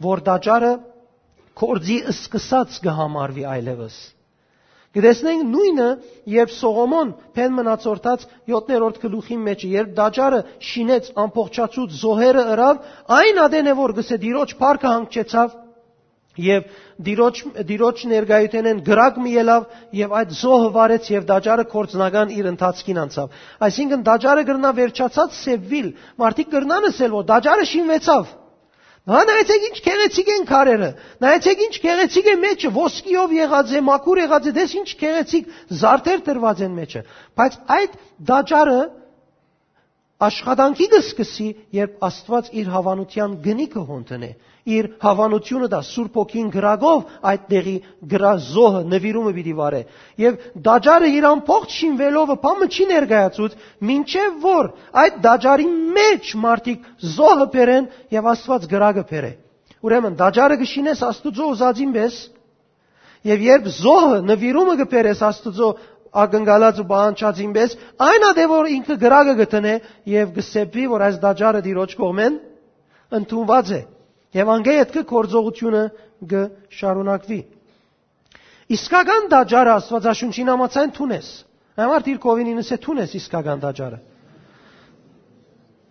որ 0.06 0.22
դաճարը 0.28 0.72
կորձի 1.62 1.96
սկսած 2.12 2.78
կհամարվի 2.86 3.46
այլևս 3.54 3.96
Գտեսնենք 4.92 5.44
նույնը, 5.48 5.88
երբ 6.28 6.50
Սողոմոն 6.52 7.12
փեն 7.36 7.54
մնացորդած 7.58 8.24
7-րդ 8.52 8.98
գլուխի 9.04 9.38
մեջ, 9.46 9.62
երբ 9.72 9.94
դաճարը 9.96 10.40
շինեց 10.70 11.08
ամբողջացուց 11.22 11.94
զոհերը 12.02 12.44
ըրավ, 12.56 12.82
այն 13.16 13.40
ադեն 13.46 13.70
է 13.72 13.74
որ 13.78 13.94
գսե 13.98 14.18
դիրոջ 14.26 14.52
парքը 14.60 14.90
հանգչեցավ 14.92 15.54
եւ 16.42 16.68
դիրոջ 17.08 17.40
դիրոջ 17.68 18.04
ներգայութենեն 18.12 18.78
գրակ 18.86 19.18
մի 19.24 19.32
ելավ 19.36 19.64
եւ 19.96 20.14
այդ 20.20 20.30
զոհը 20.38 20.68
վարեց 20.76 21.10
եւ 21.12 21.26
դաճարը 21.32 21.66
կորցնական 21.72 22.32
իր 22.36 22.48
ընթացքին 22.52 23.00
անցավ 23.02 23.34
այսինքն 23.68 24.06
դաճարը 24.06 24.44
գրնա 24.48 24.70
վերջացած 24.78 25.36
սևվիլ 25.40 25.90
մարդիկ 26.24 26.54
գրնանս 26.56 27.02
էլ 27.06 27.12
որ 27.18 27.28
դաճարը 27.32 27.66
շինվեցավ 27.72 28.32
Հա 29.02 29.20
նայեցեք 29.26 29.64
ինչ 29.66 29.78
քեղեցիկ 29.82 30.28
են 30.32 30.44
քարերը։ 30.46 30.88
Նայեցեք 31.24 31.62
ինչ 31.64 31.74
քեղեցիկ 31.82 32.26
է 32.30 32.34
մեջը, 32.42 32.68
ոսկիով 32.76 33.32
եղած 33.34 33.72
է, 33.74 33.80
մաքուր 33.88 34.20
եղած 34.22 34.44
է, 34.46 34.52
դες 34.58 34.74
ինչ 34.78 34.90
քեղեցիկ 35.00 35.48
զարդեր 35.80 36.20
տրված 36.28 36.62
են 36.62 36.76
մեջը։ 36.78 37.02
Բայց 37.42 37.56
այդ 37.76 37.96
դաջարը 38.30 38.78
աշխատանքի 40.26 40.86
կսկսի, 40.92 41.46
երբ 41.76 42.02
Աստված 42.06 42.48
իր 42.62 42.70
հավանության 42.72 43.36
գնիկը 43.44 43.82
հոնտնե, 43.88 44.30
իր 44.76 44.88
հավանությունը 45.02 45.68
դա 45.72 45.80
Սուրբ 45.88 46.18
ոգին 46.20 46.50
գրագով 46.54 47.14
այդ 47.30 47.46
տեղի 47.52 47.74
գրազոհը 48.12 48.82
նվիրումը 48.92 49.32
պիտի 49.38 49.54
վարե։ 49.58 49.80
Եվ 50.22 50.36
դաջարը 50.68 51.08
իր 51.18 51.26
ամբողջ 51.32 51.78
շինվելով 51.78 52.34
փամը 52.44 52.68
չի 52.72 52.86
ներկայացուց, 52.92 53.56
ինչև 53.96 54.36
որ 54.46 54.70
այդ 55.02 55.18
դաջարի 55.26 55.66
մեջ 55.98 56.34
մարդիկ 56.46 56.86
զոհը 57.16 57.48
բերեն 57.56 57.88
եւ 58.18 58.30
Աստված 58.32 58.68
գրագը 58.74 59.04
բերե։ 59.10 59.32
Ուրեմն 59.82 60.20
դաջարը 60.22 60.60
կշինես 60.62 61.02
Աստուծո 61.10 61.50
ուզածին 61.52 61.92
պես, 61.96 62.22
եւ 63.26 63.42
երբ 63.46 63.66
զոհը 63.78 64.18
նվիրումը 64.28 64.74
կբերես 64.82 65.20
Աստուծո 65.26 65.68
ագնգալած 66.12 66.80
ու 66.82 66.86
բանչած 66.90 67.38
ինպես, 67.46 67.74
այնա 68.04 68.30
դե 68.36 68.44
որ 68.52 68.68
ինքը 68.76 68.96
գրագը 69.00 69.34
գտնե 69.38 69.74
եւ 70.12 70.32
գսեփի, 70.36 70.84
որ 70.92 71.04
այս 71.08 71.16
դաճարը 71.22 71.62
դիրոջ 71.66 71.94
կողմեն 72.02 72.38
ընդունված 73.18 73.72
է։ 73.72 73.80
Եվ 74.36 74.52
անգե 74.52 74.76
այդ 74.82 74.94
կորձողությունը 75.12 75.82
գշարունակվի։ 76.32 77.40
Իսկական 78.72 79.28
դաճարը 79.32 79.72
Աստվածաշունչին 79.72 80.50
համաձայն 80.52 80.92
թունես։ 80.96 81.28
Համար 81.82 82.04
դիրքովին 82.06 82.50
ինս 82.52 82.70
է 82.72 82.78
թունես 82.84 83.14
իսկական 83.18 83.62
դաճարը։ 83.62 83.98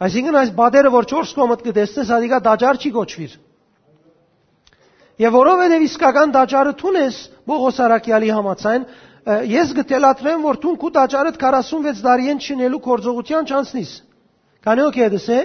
Այսինքն 0.02 0.38
այս 0.42 0.52
բادرը 0.58 0.92
որ 0.94 1.08
4 1.12 1.34
կոմդ 1.38 1.64
կտեսնես, 1.68 2.12
ադիկա 2.16 2.40
դաճար 2.48 2.80
չի 2.82 2.92
գոչվիր։ 2.96 3.34
Եվ 5.22 5.36
որովհետև 5.38 5.84
իսկական 5.86 6.32
դաճարը 6.34 6.74
թունես 6.82 7.18
Բողոս 7.52 7.80
Արաքյալի 7.86 8.32
համաձայն, 8.34 8.86
ես 9.26 9.74
գտելատրեմ, 9.78 10.46
որ 10.46 10.60
դու 10.62 10.76
քու 10.82 10.92
տաճարդ 10.98 11.38
46 11.42 12.02
տարի 12.06 12.30
են 12.32 12.40
չնելու 12.42 12.80
կորձողության 12.88 13.50
չանցնիս։ 13.52 13.92
Քանի 14.66 14.86
օքե 14.88 15.10
դես 15.16 15.28
է։ 15.30 15.40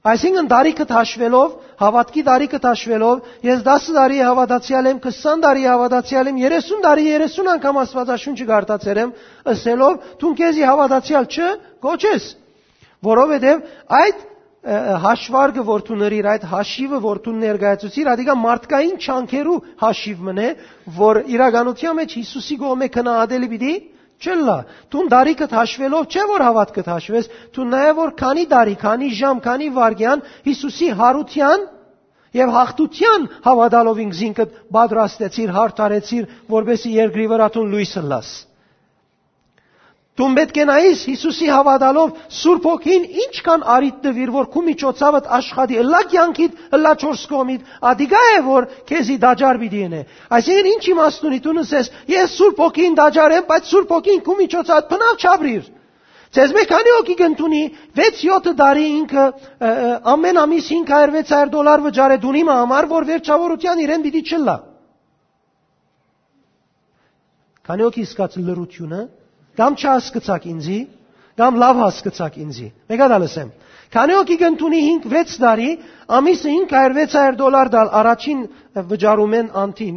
Այսինքն 0.00 0.46
դարիքը 0.48 0.84
հաշվելով, 0.88 1.48
հավատքի 1.80 2.22
դարիքը 2.24 2.58
հաշվելով, 2.64 3.18
ես 3.44 3.64
10 3.66 3.88
տարի 3.96 4.20
հավատացյալ 4.24 4.86
եմ, 4.90 5.00
20 5.04 5.42
տարի 5.44 5.66
հավատացյալ 5.68 6.30
եմ, 6.30 6.38
30 6.40 6.80
տարի 6.86 7.04
30 7.20 7.50
անգամ 7.54 7.80
Աստվածաշունչը 7.82 8.46
գարտացել 8.50 9.00
եմ, 9.04 9.12
ըսելով, 9.52 9.98
դու 10.24 10.32
քեզի 10.40 10.64
հավատացյալ 10.70 11.28
չէ, 11.36 11.50
գոչես։ 11.84 12.30
Որովհետև 13.10 13.68
այդ 14.00 14.24
հաշվարգը 14.60 15.62
որ 15.64 15.82
դու 15.88 15.96
նրիր 16.00 16.26
այդ 16.30 16.42
հաշիվը 16.50 16.98
որ 17.00 17.18
դու 17.24 17.32
ներկայացուցիր 17.40 18.08
ադիգա 18.12 18.34
մարդկային 18.40 18.98
չանքերու 19.00 19.54
հաշիվ 19.80 20.18
մնե 20.26 20.48
որ 21.00 21.20
իրականության 21.32 21.96
մեջ 22.00 22.16
Հիսուսի 22.20 22.56
գոմե 22.60 22.88
քնահատելի 22.96 23.48
պիտի 23.54 23.72
չլա 24.20 24.56
դու 24.92 25.04
դարիքդ 25.14 25.54
հաշվելով 25.56 26.10
չէ 26.12 26.24
որ 26.28 26.44
հավատքդ 26.44 26.90
հաշվես 26.92 27.30
դու 27.56 27.66
նաև 27.72 28.00
որ 28.00 28.12
քանի 28.20 28.44
դարի 28.52 28.76
քանի 28.84 29.08
ժամ 29.20 29.40
քանի 29.48 29.68
վարգյան 29.80 30.24
Հիսուսի 30.50 30.88
հարության 31.00 31.66
եւ 32.36 32.52
հաղթության 32.60 33.26
հավատալով 33.48 34.04
ինքզինքդ 34.04 34.60
պատրաստեցիր 34.76 35.56
հարթարեցիր 35.56 36.28
որբեսի 36.52 36.92
երկրի 37.00 37.26
վրա 37.32 37.48
դու 37.56 37.64
լույսը 37.72 38.04
լաս 38.12 38.30
Դու 40.18 40.26
պետք 40.36 40.56
է 40.58 40.64
նայես 40.68 41.02
Հիսուսի 41.06 41.48
հավատալով 41.54 42.14
Սուրբ 42.34 42.64
ոգին 42.66 43.04
ինչքան 43.24 43.62
արիտ 43.74 43.98
դվիր 44.04 44.30
որ 44.34 44.46
քու 44.54 44.62
միջոցավդ 44.66 45.28
աշխատի 45.36 45.76
ըլլա 45.80 46.00
կյանքիդ 46.10 46.56
ըլլա 46.76 46.92
չորս 47.00 47.22
կողմիդ 47.30 47.68
ադիգա 47.90 48.22
է 48.30 48.40
որ 48.48 48.66
քեզի 48.90 49.16
դաջար 49.24 49.60
պիտի 49.62 49.82
ենե 49.84 50.00
այսինքն 50.38 50.70
ինչ 50.70 50.82
իմաստ 50.90 51.28
ունի 51.30 51.38
դու 51.46 51.54
նսես 51.60 51.92
ես 52.10 52.34
Սուրբ 52.40 52.64
ոգին 52.64 52.98
դաջար 53.00 53.36
եմ 53.38 53.46
բայց 53.50 53.70
Սուրբ 53.70 53.94
ոգին 53.94 54.24
քու 54.26 54.36
միջոցավդ 54.40 54.90
բնավ 54.90 55.22
չաբրիր 55.24 55.70
Ձեզ 56.30 56.52
մեկ 56.54 56.68
քանի 56.70 56.90
օքի 56.94 57.14
գտնունի 57.18 57.62
6-7 57.98 58.52
տարի 58.58 58.84
ինքը 58.96 59.22
ամեն 60.12 60.36
ամիս 60.42 60.68
500-600 60.74 61.50
դոլար 61.54 61.80
վճարե 61.86 62.18
դունի 62.22 62.42
համար 62.50 62.86
որ 62.92 63.06
վերջավորության 63.08 63.82
իրեն 63.86 64.04
պիտի 64.04 64.22
չլա 64.30 64.54
Քանի 67.66 67.86
օքի 67.88 68.04
սկաց 68.10 68.38
լրությունը 68.46 69.00
կամ 69.60 69.76
չհասկացաք 69.80 70.46
ինձի, 70.50 70.78
կամ 71.40 71.58
լավ 71.60 71.82
հասկացաք 71.84 72.38
ինձի։ 72.44 72.68
Մեկ 72.90 73.02
այլ 73.06 73.14
ասեմ։ 73.20 73.50
Քանի 73.90 74.14
օքի 74.20 74.36
կընտունի 74.40 74.80
5-6 74.86 75.36
տարի, 75.42 75.68
ամիսը 76.20 76.54
500-600 76.70 77.38
դոլար 77.40 77.70
դալ 77.74 77.92
առաջին 78.00 78.42
վճարում 78.90 79.36
են 79.40 79.48
անտին, 79.64 79.96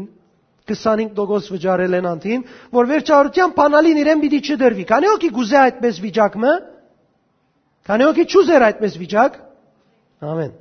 25% 0.73 1.51
վճարել 1.53 1.97
են 1.99 2.07
անտին, 2.13 2.45
որ 2.73 2.89
վերջարության 2.93 3.53
բանալին 3.57 3.99
իրեն 4.03 4.21
պիտի 4.23 4.39
չդրվի։ 4.47 4.85
Քանի 4.93 5.09
օքի 5.13 5.29
գուզե 5.37 5.57
այդպես 5.63 5.99
վիճակը։ 6.03 6.53
Քանի 7.83 8.05
օքի 8.07 8.25
չուզեր 8.31 8.63
այդպես 8.69 8.93
վիճակ։ 9.01 9.33
Ամեն։ 10.23 10.51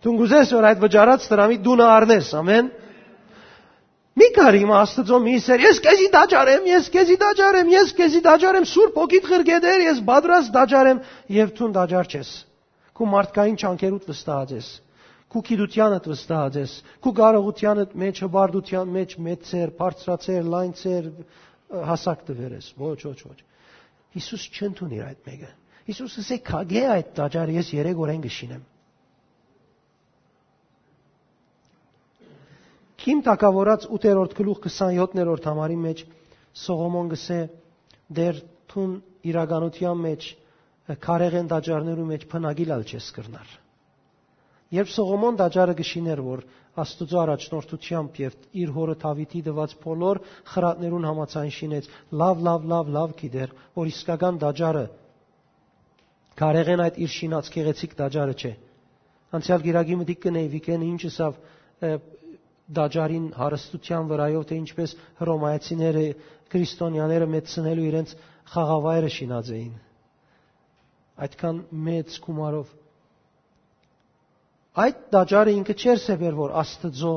Դու 0.00 0.12
գուզես 0.20 0.52
որ 0.54 0.66
այդ 0.68 0.82
վճարած 0.84 1.24
դրամի 1.30 1.56
դունը 1.64 1.86
առնես, 1.90 2.28
ամեն։ 2.40 2.68
Մի 4.18 4.26
կար 4.34 4.56
իմ 4.58 4.70
Աստծո 4.74 5.18
միսեր, 5.22 5.62
ես 5.62 5.78
քեզի 5.84 6.06
դաճարեմ, 6.14 6.64
ես 6.66 6.86
քեզի 6.94 7.16
դաճարեմ, 7.22 7.68
ես 7.70 7.90
քեզի 7.98 8.20
դաճարեմ, 8.26 8.64
Սուրբ 8.70 8.96
ոգիդ 9.00 9.28
ղրգեդեր, 9.30 9.84
ես 9.86 10.00
բادرած 10.08 10.48
դաճարեմ 10.56 11.02
եւ 11.36 11.52
ցուն 11.60 11.76
դաճար 11.76 12.10
չես։ 12.10 12.32
Քու 12.98 13.08
մարդկային 13.14 13.60
ճանկերուդ 13.62 14.08
վստահած 14.10 14.54
ես։ 14.56 14.70
Քու 15.30 15.42
գիտությանդ 15.46 16.08
վստահած 16.10 16.58
ես։ 16.58 16.72
Քու 17.06 17.12
կարողությանդ 17.20 17.94
մեջ 18.02 18.22
հբարդության 18.26 18.92
մեջ 18.98 19.14
մեծեր, 19.30 19.72
բարձրացեր, 19.78 20.50
լայնցեր 20.56 21.08
հասակ 21.90 22.24
տվեր 22.30 22.56
ես։ 22.58 22.72
Ոչ, 22.82 22.98
ոչ, 23.06 23.18
ոչ։ 23.30 23.38
Հիսուս 24.18 24.46
չընդունի 24.58 25.00
այդ 25.06 25.30
մեկը։ 25.30 25.50
Հիսուսը 25.90 26.22
ասե 26.26 26.38
քագե 26.50 26.82
այդ 26.98 27.14
դաճարը 27.20 27.56
ես 27.60 27.70
3 27.78 28.02
օրեն 28.04 28.24
գշինեմ։ 28.26 28.66
Քիմ 33.00 33.22
տակավորած 33.24 33.86
8-րդ 33.96 34.34
գլուխ 34.36 34.58
27-րդ 34.66 35.48
համարի 35.48 35.78
մեջ 35.86 36.04
Սողոմոն 36.60 37.10
գսե 37.14 37.38
դեր 38.18 38.40
թուն 38.72 38.92
իրականության 39.30 40.02
մեջ 40.04 40.26
քարեղեն 41.06 41.50
դաջարներու 41.52 42.06
մեջ 42.10 42.26
փնագիլալ 42.32 42.84
չես 42.90 43.08
կրնար։ 43.16 43.52
Երբ 44.76 44.90
Սողոմոն 44.94 45.38
դաջարը 45.40 45.74
գշիներ, 45.80 46.20
որ 46.26 46.42
Աստուծո 46.80 47.18
առաջնորդությամբ 47.20 48.18
եւ 48.22 48.34
իր 48.62 48.72
հորը 48.76 48.94
Դավիթի 49.02 49.40
դված 49.48 49.72
բոլոր 49.84 50.20
խրատներուն 50.52 51.06
համացան 51.08 51.50
շինեց, 51.56 51.88
լավ, 52.20 52.44
լավ, 52.46 52.68
լավ, 52.72 52.92
լավ 52.96 53.14
գիտեր, 53.20 53.54
որ 53.80 53.90
իսկական 53.90 54.38
դաջարը 54.44 54.84
քարեղեն 56.40 56.82
այդ 56.86 57.00
իր 57.04 57.10
շինած 57.16 57.50
գեղեցիկ 57.56 57.96
դաջարը 57.98 58.36
չէ։ 58.40 58.52
Անցյալ 59.40 59.64
գիրագի 59.66 59.96
մտիկ 60.00 60.20
կնեի 60.24 60.48
վիկեն 60.54 60.86
ինչսավ 60.90 61.42
դաջարին 62.78 63.26
հարստության 63.40 64.10
վրայով, 64.10 64.44
թե 64.50 64.58
ինչպես 64.60 64.94
հռոմայացիները, 65.20 66.04
քրիստոնյաները 66.50 67.30
մեծնելու 67.34 67.86
իրենց 67.90 68.14
խաղավայրը 68.54 69.10
շինած 69.16 69.50
էին։ 69.56 69.72
Այդքան 71.26 71.58
մեծ 71.88 72.20
գումարով 72.26 72.76
այդ 74.78 74.98
դաջարը 75.12 75.52
ինքը 75.58 75.74
չէր 75.82 75.98
սեբեր 76.04 76.36
որ 76.38 76.52
Աստծո 76.60 77.12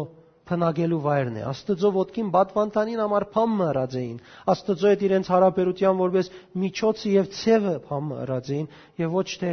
փնագելու 0.49 0.99
վայրն 1.03 1.35
է։ 1.39 1.43
Աստծո 1.51 1.91
ոտքին 1.97 2.31
բատվանտանին 2.33 3.01
համար 3.03 3.25
փամ 3.35 3.53
մռած 3.59 3.93
էին։ 3.99 4.17
Աստծո 4.53 4.89
հետ 4.91 5.05
իրենց 5.07 5.29
հարաբերության 5.33 5.99
որպես 6.01 6.31
միջոցը 6.63 7.13
եւ 7.13 7.29
ցևը 7.37 7.75
փամ 7.87 8.09
մռած 8.13 8.49
էին 8.57 8.67
եւ 9.03 9.15
ոչ 9.19 9.27
թե 9.43 9.51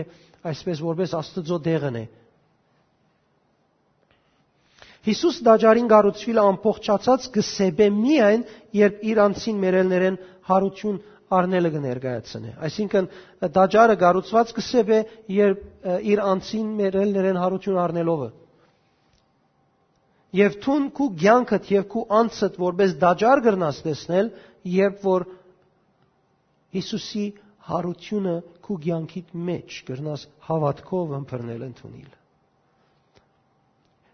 այսպես 0.51 0.83
որպես 0.89 1.15
Աստծո 1.21 1.61
դեղն 1.69 2.01
է։ 2.01 2.05
Հիսուս 5.07 5.37
դաջարին 5.47 5.87
գառուցվիլ 5.91 6.39
ամփոխչացած 6.43 7.29
գսեբե 7.37 7.87
միայն, 7.97 8.43
երբ 8.77 9.05
իր 9.11 9.21
անցին 9.25 9.63
մերելներեն 9.65 10.19
հարություն 10.51 10.99
արնելը 11.31 11.71
կներկայացնե։ 11.77 12.53
Այսինքն 12.67 13.09
դաջարը 13.57 13.97
գառուցված 14.03 14.53
կսեբե 14.59 14.99
երբ 15.37 15.89
իր 16.13 16.23
անցին 16.27 16.71
մերելներեն 16.81 17.41
հարություն 17.41 17.81
առնելովը։ 17.85 18.29
Եվ 20.41 20.57
թուն 20.65 20.85
քու 20.95 21.09
ցանկդ 21.25 21.71
եւ 21.75 21.87
քու 21.91 22.05
անցդ 22.21 22.59
որպես 22.63 22.97
դաջար 23.03 23.45
գրնաս 23.47 23.81
տեսնել, 23.87 24.33
երբ 24.75 25.07
որ 25.11 25.27
Հիսուսի 26.77 27.25
հարությունը 27.71 28.35
քու 28.67 28.77
ցանկիդ 28.85 29.35
մեջ 29.49 29.79
գրնաս 29.91 30.27
հավատքով 30.51 31.15
ըմբռնել 31.19 31.65
ընդունել։ 31.67 32.20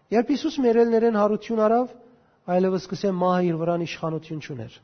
Երբ 0.07 0.29
Հիսուս 0.31 0.57
մերելներեն 0.63 1.17
հարություն 1.19 1.61
արավ, 1.65 1.87
այլևս 2.47 2.85
կսե 2.91 3.09
մահը 3.21 3.47
իր 3.47 3.57
վրան 3.59 3.81
իշխանություն 3.87 4.43
չուներ։ 4.47 4.77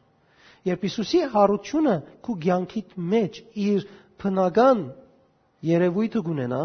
Երբ 0.68 0.84
Հիսուսի 0.88 1.22
հարությունը 1.36 1.94
քու 2.28 2.36
ցանկիդ 2.44 2.98
մեջ 3.14 3.40
իր 3.68 3.86
բնական 4.24 4.82
երևույթը 5.70 6.24
գունենա, 6.28 6.60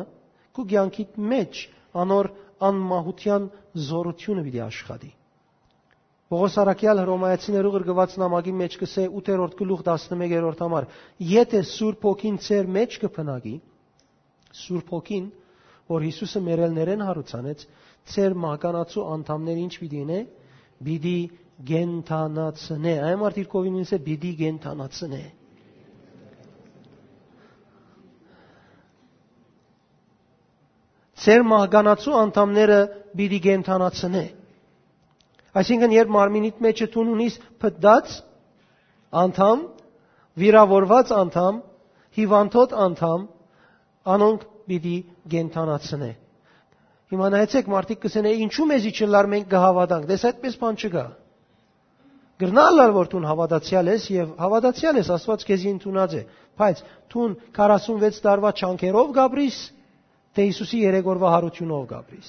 քու 0.59 0.67
ցանկիդ 0.75 1.21
մեջ 1.35 1.63
անոր 2.03 2.31
անմահության 2.69 3.49
զորությունը 3.89 4.45
պիտի 4.49 4.63
աշխատի։ 4.67 5.11
Պողոս 6.29 6.57
Արաքյալ 6.61 6.99
Հռոմայացիներու 7.01 7.71
գրգված 7.79 8.15
նամակի 8.21 8.53
մեջ 8.59 8.75
կսե 8.83 9.05
8-րդ 9.17 9.55
գլուխ 9.59 9.85
11-րդ 9.87 10.59
համար. 10.61 10.87
Եթե 11.25 11.61
Սուրբ 11.71 12.03
Հոգին 12.05 12.37
ծեր 12.45 12.69
մեջ 12.75 12.99
կփնագի, 13.05 13.55
Սուրբ 14.59 14.93
Հոգին, 14.93 15.31
որ 15.89 16.05
Հիսուսը 16.05 16.43
մերելներեն 16.49 17.05
հարուցանեց, 17.09 17.65
ծեր 18.13 18.37
մահկանացու 18.45 19.05
անդամներ 19.15 19.59
ինչ 19.65 19.75
պիտի 19.83 20.03
նե, 20.09 20.21
պիտի 20.89 21.19
գենթանացնե։ 21.69 22.95
Այն 23.09 23.19
մարդիկ 23.23 23.49
կովին 23.53 23.79
ինձ 23.83 23.93
է 23.97 23.99
բիդի 24.09 24.33
գենթանացնե։ 24.43 25.23
Ձեր 31.29 31.43
մահկանացու 31.51 32.15
անդամները 32.19 32.77
բիդի 33.19 33.39
գենթանացնե։ 33.47 34.23
Այսինքն 35.59 35.95
երբ 35.97 36.13
մարմինիդ 36.15 36.63
մեջը 36.65 36.87
տուն 36.95 37.11
ունիս 37.15 37.39
փդած 37.65 38.15
անդամ, 39.23 39.65
վիրավորված 40.39 41.13
անդամ, 41.19 41.59
հիվանդոտ 42.19 42.75
անդամ, 42.87 43.27
անոնք 44.15 44.47
պիտի 44.71 44.97
գենթանացնե։ 45.35 46.11
Հիմա 47.09 47.29
նայեցեք 47.33 47.69
մարդիկ 47.73 48.01
կսեն, 48.05 48.27
ինչու 48.45 48.67
մեզի 48.69 48.91
չլար 48.99 49.29
մենք 49.33 49.47
կհավատանք։ 49.53 50.09
Դες 50.11 50.25
այդպես 50.29 50.57
բան 50.61 50.79
չկա։ 50.79 51.05
Գրնալար 52.39 52.93
որ 52.95 53.09
դու 53.11 53.23
հավատացյալ 53.27 53.89
ես 53.91 54.05
եւ 54.15 54.35
հավատացյալ 54.39 54.99
ես 55.01 55.09
Աստված 55.15 55.47
քեզի 55.49 55.71
ընդունած 55.75 56.13
է, 56.15 56.21
բայց 56.61 56.83
դու 57.15 57.25
46 57.57 58.21
տարվա 58.27 58.53
չանքերով 58.61 59.09
գաբրիս, 59.17 59.57
թե 60.37 60.47
Հիսուսի 60.49 60.83
3 60.85 61.09
օրվա 61.15 61.33
հարությունով 61.35 61.89
գաբրիս։ 61.95 62.29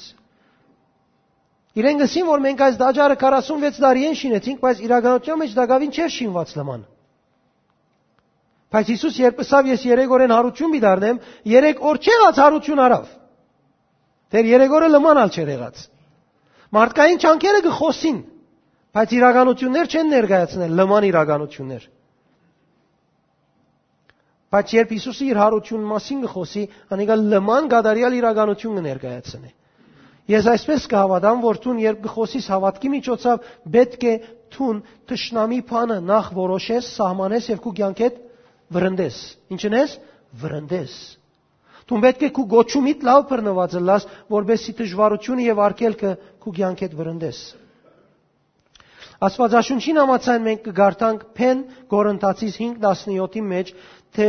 Իրեն 1.79 2.01
գսին 2.01 2.25
որ 2.25 2.41
մենք 2.47 2.63
այս 2.65 2.79
դաջարը 2.79 3.19
46 3.21 3.83
տարի 3.83 4.07
են 4.09 4.17
շինեցինք, 4.23 4.59
բայց 4.63 4.81
իրականության 4.87 5.39
մեջ 5.43 5.53
դակավին 5.59 5.93
չէր 5.93 6.11
շինված 6.15 6.55
լման։ 6.57 6.81
Բայց 8.73 8.89
Հիսուս 8.95 9.15
երբ 9.19 9.39
ասավ 9.45 9.69
ես 9.69 9.85
3 9.93 10.13
օրեն 10.17 10.33
հարություն 10.33 10.73
մի 10.73 10.81
դառնեմ, 10.89 11.21
3 11.53 11.85
օր 11.89 12.01
չեղած 12.05 12.41
հարություն 12.41 12.81
արավ։ 12.89 13.18
Դեր 14.33 14.51
3 14.55 14.75
օրը 14.79 14.89
լմանալ 14.95 15.31
չէր 15.33 15.53
եղած։ 15.55 15.85
Մարդկային 16.75 17.23
չանքերը 17.23 17.61
գխոսին, 17.65 18.19
Բայց 18.89 19.11
իրականություններ 19.13 19.89
չեն 19.93 20.07
ներկայացնել, 20.15 20.71
լման 20.79 21.05
իրականություններ։ 21.09 21.83
Բայց 24.49 24.71
երբ 24.73 24.93
Հիսուսը 24.95 25.25
իր 25.29 25.39
հարություն 25.39 25.83
մասին 25.91 26.23
գխոսի, 26.25 26.63
անիկա 26.95 27.17
լման 27.19 27.69
գադարյալ 27.69 28.15
իրականություն 28.17 28.79
կներկայացնի։ 28.79 29.51
Ես 30.33 30.49
այսպես 30.53 30.87
կհավատամ, 30.89 31.43
որ 31.45 31.59
ցուն 31.61 31.83
երբ 31.85 32.01
գխոսիս 32.07 32.49
հավատքի 32.53 32.91
միջոցով 32.95 33.47
պետք 33.77 34.03
է 34.09 34.15
ցուն 34.57 34.81
տշնամի 35.09 35.61
բանը 35.69 35.97
նախ 36.09 36.33
որոշես, 36.37 36.89
սահմանես 36.97 37.49
եւ 37.53 37.63
քու 37.65 37.73
կյանքեդ 37.79 38.19
վրընդես։ 38.73 39.17
Ինչն 39.53 39.77
ես? 39.79 39.95
Վրընդես։ 40.41 40.97
Դու 41.89 41.99
պետք 42.03 42.23
է 42.27 42.29
քու 42.35 42.45
գոչումիդ 42.53 43.05
լավ 43.07 43.23
բռնվածը 43.31 43.79
լաս, 43.81 44.03
որբեսի 44.29 44.73
դժվարությունը 44.77 45.45
եւ 45.47 45.61
արկելքը 45.65 46.11
քու 46.43 46.53
կյանքեդ 46.59 46.91
վրընդես։ 46.99 47.39
Աստվածաշունչին 49.19 49.97
համաձայն 49.99 50.43
մենք 50.45 50.61
կգարտանք 50.67 51.23
Փեն 51.39 51.63
Կորինթացիս 51.91 52.59
5:17-ի 52.61 53.41
մեջ, 53.49 53.71
թե 54.15 54.27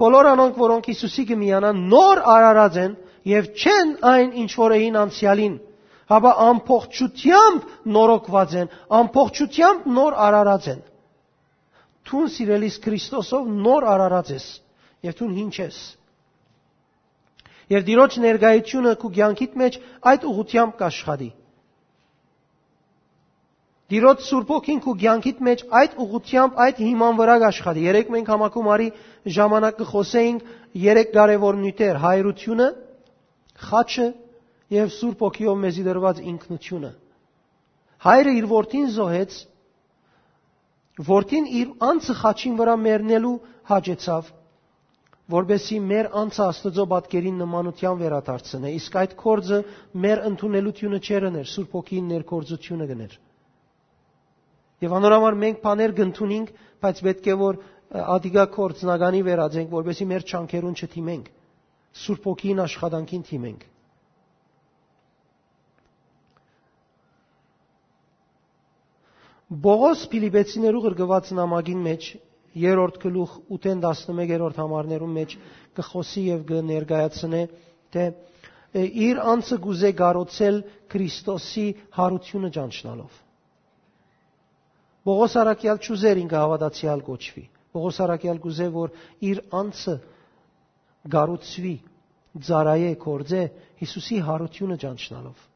բոլոր 0.00 0.28
անոնք, 0.30 0.54
որոնք 0.60 0.86
Հիսուսի 0.90 1.24
կմիանան, 1.32 1.82
նոր 1.90 2.22
արարած 2.34 2.78
են 2.84 2.94
եւ 3.30 3.50
չեն 3.60 3.90
այն 4.10 4.30
ինչ 4.40 4.50
որ 4.62 4.76
էին 4.78 4.96
անցյալին, 5.02 5.58
հաբա 6.14 6.32
ամփոխչությամբ 6.46 7.66
նորոգված 7.96 8.54
են, 8.62 8.72
ամփոխչությամբ 9.00 9.90
նոր 9.98 10.16
արարած 10.30 10.68
են։ 10.72 10.80
Թուն 12.08 12.30
սիրելիս 12.34 12.78
Քրիստոսով 12.86 13.50
նոր 13.66 13.86
արարած 13.92 14.32
ես 14.38 14.46
եւ 15.04 15.18
թուն 15.20 15.36
ինչ 15.44 15.54
ես։ 15.60 15.78
Եվ 17.70 17.84
Տիրոջ 17.86 18.16
ներգայությունը 18.24 18.92
քու 19.00 19.12
կյանքիդ 19.16 19.52
մեջ 19.60 19.76
այդ 20.10 20.24
ուղությամբ 20.30 20.72
կաշխատի։ 20.80 21.30
Տիրոջ 23.90 24.20
Սուրբ 24.22 24.50
ոգին 24.54 24.80
քու 24.84 24.92
ցանկիտ 25.02 25.38
մեջ 25.46 25.62
այդ 25.80 25.94
ուղությամբ 26.02 26.58
այդ 26.64 26.76
հիման 26.78 27.16
վրա 27.20 27.34
աշխատի։ 27.46 27.80
Երեք 27.86 28.10
մենք 28.14 28.28
համակում 28.30 28.68
արի 28.74 28.88
ժամանակ 29.36 29.78
կխոսեինք 29.80 30.52
երեք 30.82 31.10
կարևոր 31.16 31.58
նյութեր՝ 31.62 31.98
հայրությունը, 32.04 32.68
խաչը 33.66 34.06
եւ 34.76 34.92
Սուրբ 34.94 35.24
ոգիով 35.26 35.58
մեզի 35.64 35.86
դրված 35.90 36.20
ինքնությունը։ 36.30 36.90
Հայրը 38.06 38.34
իր 38.40 38.46
որդին 38.54 38.86
զոհեց, 38.94 39.32
որդին 41.10 41.50
իր 41.60 41.74
անձը 41.90 42.14
խաչին 42.20 42.54
վրա 42.60 42.76
մեռնելու 42.86 43.34
հաջեցավ, 43.74 44.30
որբեսի 45.30 45.78
մեր 45.90 46.08
անձը 46.20 46.42
Աստծո 46.46 46.84
բատկերին 46.90 47.36
նմանության 47.42 47.98
վերադարձնե։ 48.00 48.70
Իսկ 48.80 48.96
այդ 49.00 49.12
կորձը 49.22 49.58
մեր 50.04 50.22
ընդունելությունը 50.30 51.00
չերներ, 51.06 51.50
Սուրբ 51.54 51.74
ոգին 51.78 52.08
ներկործությունը 52.14 52.86
գներ։ 52.90 53.16
Եվ 54.80 54.94
անորամար 55.00 55.36
մենք 55.44 55.58
բաներ 55.64 55.94
գտնունենք, 56.00 56.52
բայց 56.80 57.02
պետք 57.06 57.26
է 57.30 57.36
որ 57.40 57.58
ադիգա 57.90 58.44
կորցնագանի 58.54 59.20
վերածենք, 59.26 59.74
որովհետեւ 59.76 60.08
մեր 60.14 60.24
չանքերուն 60.30 60.78
չթիմենք։ 60.80 61.28
Սուրբ 62.00 62.26
ոգին 62.30 62.62
աշխատանքին 62.64 63.24
թիմենք։ 63.30 63.68
Բողոս 69.64 70.02
Ֆիլիպեցիներու 70.10 70.80
գրգված 70.84 71.30
նամակին 71.34 71.80
մեջ 71.82 72.04
երրորդ 72.58 73.00
գլուխ 73.04 73.32
8-ն 73.56 73.82
11-րդ 73.86 74.60
համարներում 74.64 75.16
մեջ 75.20 75.34
կխոսի 75.78 76.22
եւ 76.26 76.44
կներկայացնե 76.50 77.42
թե 77.94 78.06
իր 79.10 79.20
անձը 79.32 79.58
գուզե 79.66 79.90
գարոցել 80.00 80.62
Քրիստոսի 80.90 81.66
հարությունը 81.98 82.50
ճանչնալով 82.58 83.18
Պողոս 85.00 85.34
Արաքյալ 85.40 85.78
ճուզեր 85.84 86.18
ինքը 86.20 86.40
հավատացյալ 86.40 87.02
կոչվի։ 87.06 87.42
Պողոս 87.74 88.00
Արաքյալ 88.04 88.40
գուզե 88.44 88.66
որ 88.74 88.90
իր 89.30 89.38
անձը 89.60 89.94
գառուցվի, 91.14 91.72
ծարայե, 92.48 92.90
կորձե 93.04 93.40
Հիսուսի 93.80 94.18
հարությունը 94.26 94.76
ճանչնալով։ 94.84 95.46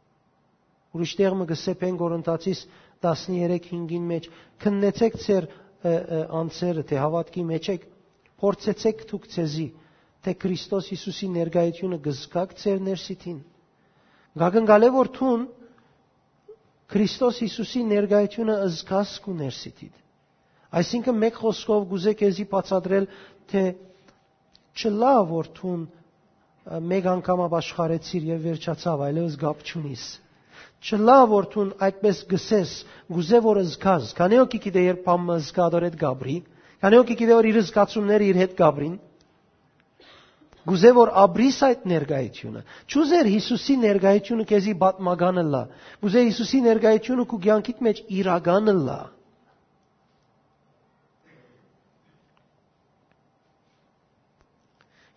Ուրիշ 0.94 1.12
տեղ 1.20 1.36
մը 1.40 1.46
գսեպեն 1.50 1.98
Կորինթացիս 2.00 2.64
13:5-ին 3.04 4.08
մեջ. 4.14 4.28
Քննեցեք 4.64 5.18
ձեր 5.26 5.48
անձերը, 5.84 6.82
թե 6.88 7.00
հավատքի 7.00 7.42
մեջ 7.50 7.68
եք, 7.74 7.82
փորձեցեք 8.40 9.02
դուք 9.10 9.26
ցեզի, 9.34 9.66
թե 10.24 10.34
Քրիստոս 10.44 10.86
Հիսուսի 10.94 11.28
ներգայությունը 11.34 11.98
գզկակ 12.06 12.54
ձեր 12.62 12.78
ներսիտին։ 12.88 13.38
Գագնգալե 14.42 14.88
որ 14.94 15.10
թուն 15.18 15.42
Քրիստոս 16.94 17.40
Հիսուսի 17.44 17.82
ներկայությունը 17.90 18.56
ըզգաս 18.68 19.12
կու 19.24 19.34
ներսիտիդ։ 19.40 20.00
Այսինքն 20.80 21.18
մեկ 21.24 21.36
խոսքով 21.44 21.84
գուզե 21.92 22.12
քեզի 22.20 22.44
բացատրել, 22.54 23.06
թե 23.52 23.62
չլա 24.80 25.12
որ 25.30 25.50
թուն 25.58 25.84
մեկ 26.94 27.08
անգամ 27.14 27.42
ապաշխարեցիր 27.44 28.28
եւ 28.32 28.40
վերջացավ, 28.48 29.02
այլևս 29.08 29.34
գապ 29.44 29.64
չունիս։ 29.68 30.04
Չլավ 30.84 31.30
որթուն 31.32 31.70
այդպես 31.86 32.18
գսես, 32.28 32.72
գուզե 33.14 33.38
որ 33.44 33.60
զգաս։ 33.70 34.10
Քանի 34.18 34.40
օքի 34.42 34.58
գիտե 34.66 34.82
երբ 34.84 35.06
ամը 35.14 35.36
զգադոր 35.46 35.86
այդ 35.88 35.96
գաբրի, 36.02 36.36
քանի 36.84 36.98
օքի 37.00 37.16
գիտե 37.20 37.36
որ 37.38 37.48
իր 37.50 37.58
զգացումները 37.64 38.26
իր 38.28 38.40
հետ 38.42 38.56
գաբրին։ 38.58 38.94
Գուզե 40.64 40.90
որ 40.96 41.10
աբրիս 41.24 41.56
այդ 41.68 41.82
ներգայությունը։ 41.92 42.60
Չուզեր 42.88 43.28
Հիսուսի 43.32 43.74
ներգայությունը 43.80 44.44
քեզի 44.52 44.74
բատմագանը 44.84 45.44
լա։ 45.54 45.64
Գուզե 46.04 46.22
Հիսուսի 46.28 46.60
ներգայությունը 46.68 47.26
քու 47.32 47.40
ցանկիտ 47.48 47.82
մեջ 47.88 48.00
իրականը 48.20 48.74
լա։ 48.84 49.00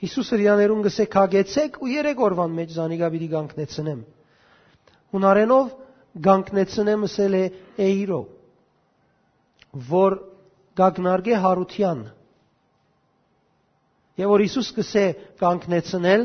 Հիսուսը 0.03 0.37
իրաներուն 0.43 0.83
գսե 0.87 1.05
քագեցեք 1.15 1.79
ու 1.81 1.87
երեք 1.95 2.19
օրվան 2.27 2.51
մեջ 2.59 2.75
զանիգաբիդի 2.75 3.29
գանքնեցնեմ։ 3.31 4.03
Հունարենով 5.17 5.69
գանկնեցնեմ 6.27 7.05
ասել 7.07 7.35
է 7.37 7.43
էիրո, 7.87 8.19
որ 9.89 10.15
գագնարգե 10.77 11.39
հարության։ 11.43 12.03
Եվ 14.17 14.31
որ 14.33 14.43
Հիսուս 14.45 14.69
գսե 14.77 15.05
գանկնեցնել, 15.41 16.23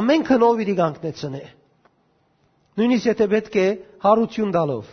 ամեն 0.00 0.26
քնով 0.28 0.58
պիտի 0.60 0.74
գանկնեցնե։ 0.80 1.42
Նույնիսկ 2.76 3.08
եթե 3.12 3.28
պետք 3.32 3.54
է 3.56 3.66
հարություն 4.04 4.50
տալով։ 4.56 4.90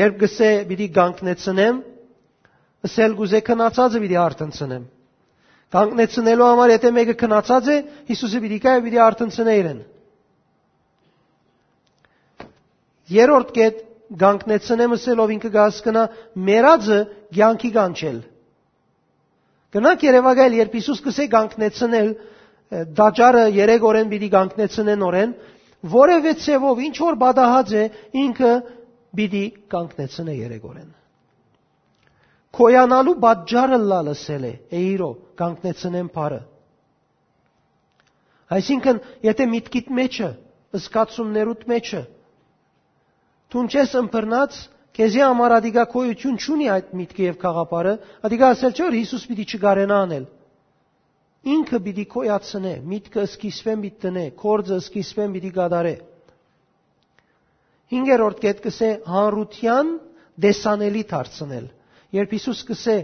Երբ 0.00 0.16
գսե 0.22 0.50
պիտի 0.70 0.88
գանկնեցնեմ, 0.96 1.78
ասել 2.90 3.14
գուզե 3.20 3.40
քնացածը 3.50 4.02
պիտի 4.02 4.18
արտնցնեմ։ 4.24 4.84
Կանգնեցնելու 5.70 6.46
համար 6.50 6.72
եթե 6.74 6.90
մեկը 6.96 7.14
քնացած 7.20 7.70
է, 7.70 7.76
Հիսուսը 8.10 8.42
պիտի 8.42 8.58
կայ 8.66 8.76
պիտի 8.86 9.00
արտնցնե 9.06 9.54
իրեն։ 9.60 9.80
Երորդ 13.10 13.54
կետ 13.56 13.78
գանկնեցնեմ 14.20 14.94
ասելով 14.96 15.32
ինքը 15.36 15.50
գասկնա 15.54 16.02
մերածը 16.48 16.98
ցանկի 17.36 17.70
կանչել։ 17.76 18.18
Գնանք 19.74 20.04
Երևանայել, 20.06 20.54
երբ 20.60 20.76
Հիսուս 20.80 21.00
կսե 21.06 21.26
գանկնեցնել, 21.34 22.08
դաջարը 23.00 23.44
3 23.54 23.86
օրեն 23.90 24.10
պիտի 24.10 24.30
գանկնեցնեն 24.34 25.04
օրեն, 25.06 25.34
որևէ 25.94 26.32
ցևով 26.44 26.80
ինչ 26.86 26.96
որ 27.02 27.18
բադահած 27.22 27.74
է, 27.80 27.84
ինքը 28.24 28.52
պիտի 29.20 29.44
կանգնեցնե 29.74 30.34
3 30.40 30.66
օրեն։ 30.70 30.90
Քոյանալու 32.50 33.16
բաժարը 33.24 33.78
լալսել 33.90 34.44
է, 34.50 34.54
էիրո, 34.80 35.10
կանգնեցնեմ 35.38 36.08
բարը։ 36.14 36.40
Այսինքն, 38.58 38.96
եթե 39.22 39.46
միտքիդ 39.54 39.90
մեջը, 40.00 40.30
ըսկացումներուդ 40.80 41.62
մեջը, 41.70 42.00
դու 43.50 43.64
չես 43.70 43.94
ըմբռնած, 44.00 44.58
քեզի 44.98 45.22
համար 45.24 45.54
ադիգա 45.60 45.84
քոյություն 45.94 46.38
չունի 46.44 46.68
այդ 46.74 46.92
միտքը 47.00 47.24
եւ 47.26 47.40
խաղապարը, 47.40 47.94
ադիգա 48.28 48.50
ասել 48.54 48.76
չէ 48.76 48.84
որ 48.86 48.96
Հիսուս 49.00 49.24
պիտի 49.30 49.46
չգարենա 49.54 49.98
անել։ 50.04 50.28
Ինքը 51.50 51.78
պիտի 51.86 52.04
քոյացնե, 52.14 52.72
միտքը 52.92 53.26
սկիզբեն 53.32 53.84
պիտի 53.84 54.00
տնե, 54.04 54.24
կորձը 54.44 54.78
սկիզբեն 54.84 55.34
պիտի 55.36 55.52
գադարե։ 55.56 55.94
Հինգերորդ 57.90 58.42
կետ 58.44 58.64
կսե 58.66 58.90
հանրության 59.14 59.92
դեսանելի 60.46 61.04
դարձնել 61.14 61.68
երբ 62.16 62.32
Հիսուս 62.34 62.60
սկսե 62.64 62.94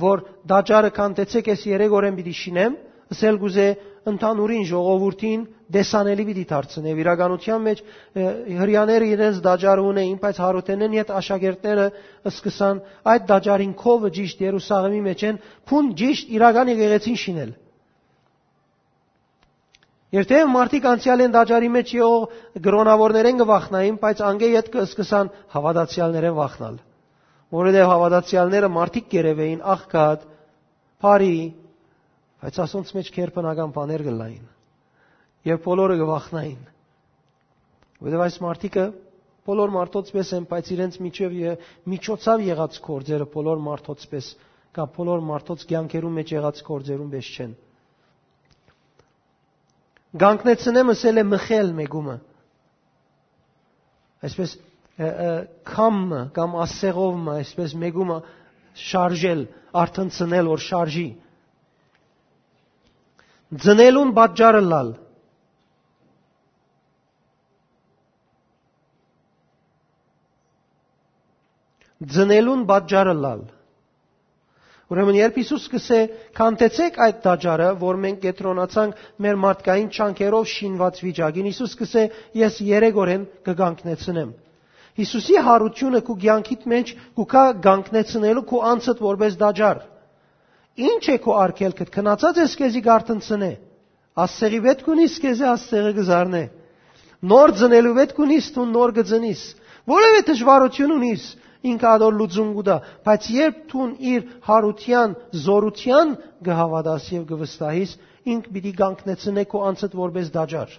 որ 0.00 0.22
դաջարը 0.52 0.90
կանտեցեք 0.96 1.50
ես 1.52 1.64
3 1.72 1.94
օրեն 1.98 2.16
պիտի 2.18 2.34
շինեմ, 2.40 2.76
ասել 3.14 3.38
գուզե 3.42 3.66
ընդհանուրին 4.06 4.64
ժողովրդին 4.70 5.42
դեսանելի 5.76 6.24
պիտի 6.28 6.44
դարձնեւ 6.52 6.98
իրականության 7.02 7.62
մեջ 7.66 7.82
հрьяները 8.60 9.08
իրենց 9.16 9.40
դաջարը 9.46 9.84
ունեին 9.90 10.18
բայց 10.22 10.40
Հարութենեն 10.44 10.96
իդ 11.00 11.12
աշակերտները 11.20 11.86
սկսան 12.30 12.82
այդ 13.12 13.28
դաջարին 13.32 13.74
կովը 13.82 14.10
ճիշտ 14.18 14.42
Երուսաղեմի 14.46 15.00
մեջ 15.10 15.24
են 15.30 15.40
փուն 15.70 15.92
ճիշտ 16.02 16.34
իրական 16.38 16.72
եկեղեցին 16.76 17.20
շինել 17.26 17.54
Երթեւ 20.16 20.50
մարդիկ 20.54 20.84
անցյալ 20.86 21.22
են 21.26 21.32
դաջարի 21.34 21.70
մեջ 21.76 21.88
եղող 21.96 22.26
գրոնավորներ 22.62 23.28
են 23.32 23.40
գվախնային 23.42 23.96
բայց 24.06 24.20
անգե 24.30 24.50
իդ 24.54 24.68
կսկսան 24.76 25.32
հավատացյալներ 25.56 26.28
են 26.30 26.36
վախնալ 26.36 26.76
որովհետև 27.56 27.90
հավատացյալները 27.90 28.68
մարդիկ 28.76 29.06
գերեվեին 29.12 29.60
աղքատ, 29.74 30.24
բարի, 31.04 31.34
բայց 32.46 32.58
ասոնց 32.62 32.90
մեջ 32.94 33.08
քերբնական 33.16 33.72
բաներ 33.74 34.02
գլային։ 34.06 34.44
Եվ 35.50 35.62
բոլորը 35.66 35.96
գվախնային։ 35.98 36.60
Որովհետև 38.06 38.22
այս 38.26 38.36
մարդիկը 38.44 38.84
բոլոր 39.46 39.72
մարդոց 39.76 40.12
պես 40.14 40.30
են, 40.36 40.46
բայց 40.50 40.70
իրենց 40.76 40.98
միջև 41.06 41.34
միջոցով 41.90 42.44
եղած 42.46 42.78
կորձերը 42.86 43.26
բոլոր 43.34 43.60
մարդոց 43.66 44.06
պես 44.12 44.30
կամ 44.78 44.92
բոլոր 44.96 45.24
մարդոց 45.26 45.64
կյանքերում 45.70 46.16
մեջ 46.20 46.32
եղած 46.36 46.62
կորձերում 46.70 47.10
պես 47.16 47.28
չեն։ 47.34 47.52
Գանկնեցնեմ 50.22 50.92
ասել 50.94 51.18
է 51.18 51.24
մխել 51.34 51.70
մեգումը։ 51.82 52.16
Այսպես 54.26 54.56
կամը 54.96 56.20
կամ 56.36 56.54
ասեղովը, 56.62 57.34
այսպես 57.42 57.74
մեգումը 57.82 58.18
շարժել, 58.86 59.42
արթնցնել, 59.82 60.50
որ 60.56 60.62
շարժի։ 60.66 61.08
Ձնելուն 63.54 64.08
բաժարը 64.14 64.60
լալ։ 64.66 64.88
Ձնելուն 72.14 72.64
բաժարը 72.70 73.14
լալ։ 73.20 73.44
Ուրեմն 74.86 75.16
երբ 75.18 75.38
Հիսուս 75.40 75.62
սկսե 75.66 76.00
քանտեցեք 76.38 76.98
այդ 77.06 77.22
դաջարը, 77.22 77.70
որ 77.80 77.96
մենք 78.02 78.20
կետրոնացանք 78.26 79.00
մեր 79.26 79.38
մարդկային 79.44 79.88
չանքերով 79.96 80.44
շինված 80.50 81.00
վիճակին, 81.06 81.48
Հիսուս 81.50 81.72
սկսե 81.74 82.04
ես 82.42 82.60
3 82.66 83.00
օրեն 83.02 83.24
կգանքնեցնեմ։ 83.48 84.30
Հիսուսի 85.00 85.40
հարությունը 85.46 86.00
քու 86.06 86.18
ցանկիտ 86.26 86.62
մեջ 86.72 86.92
կուքա 87.18 87.42
գանկնեցնելու 87.66 88.44
քու 88.52 88.62
անցդ 88.74 89.02
որպես 89.06 89.38
դաջար։ 89.42 89.82
Ինչ 90.76 91.04
է 91.12 91.16
քու 91.24 91.34
արկելքդ 91.40 91.90
քնացած 91.94 92.40
ես 92.42 92.54
քեզի 92.60 92.82
գարտնցնե։ 92.86 93.50
Ասեղի 94.26 94.60
վետ 94.66 94.84
կունիս 94.86 95.16
քեզի 95.24 95.46
ասեղը 95.52 95.92
գզարնե։ 95.96 96.42
Նոր 97.32 97.52
ծնելու 97.60 97.94
վետ 97.96 98.14
կունիս 98.16 98.48
դու 98.56 98.66
նոր 98.76 98.94
գծնիս։ 99.00 99.42
Որևէ 99.92 100.20
դժվարություն 100.30 100.96
ունիս 100.96 101.26
ինքը 101.66 101.88
ադոր 101.96 102.16
լուծում 102.20 102.50
գուտա, 102.56 102.76
բայց 103.06 103.28
երբ 103.36 103.62
դու 103.72 103.86
իր 104.12 104.26
հարության, 104.46 105.14
զորության 105.46 106.12
գհավադաս 106.46 107.08
եւ 107.16 107.24
գվստահիս, 107.32 107.94
ինք 108.36 108.50
պիտի 108.56 108.72
գանկնեցնե 108.82 109.44
քո 109.50 109.62
անցդ 109.70 109.96
որպես 110.02 110.30
դաջար 110.36 110.76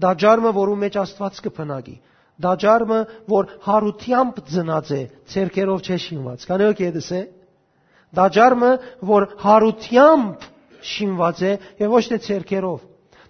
դաջարմը, 0.00 0.52
որում 0.56 0.82
մեջ 0.84 0.96
Աստված 1.00 1.40
կփնագի։ 1.46 1.96
Դաջարմը, 2.40 2.98
որ 3.30 3.48
հարությամբ 3.66 4.40
ծնած 4.50 4.90
է, 4.96 5.00
ցերկերով 5.32 5.82
չէ 5.84 5.98
շինված։ 6.04 6.46
Կանեք 6.50 6.82
եդս 6.86 7.08
է։ 7.16 7.20
Դաջարմը, 8.18 8.70
որ 9.06 9.26
հարությամբ 9.44 10.46
շինված 10.92 11.42
է 11.46 11.52
եւ 11.82 11.92
ոչ 11.94 12.02
թե 12.10 12.18
ցերկերով։ 12.26 12.80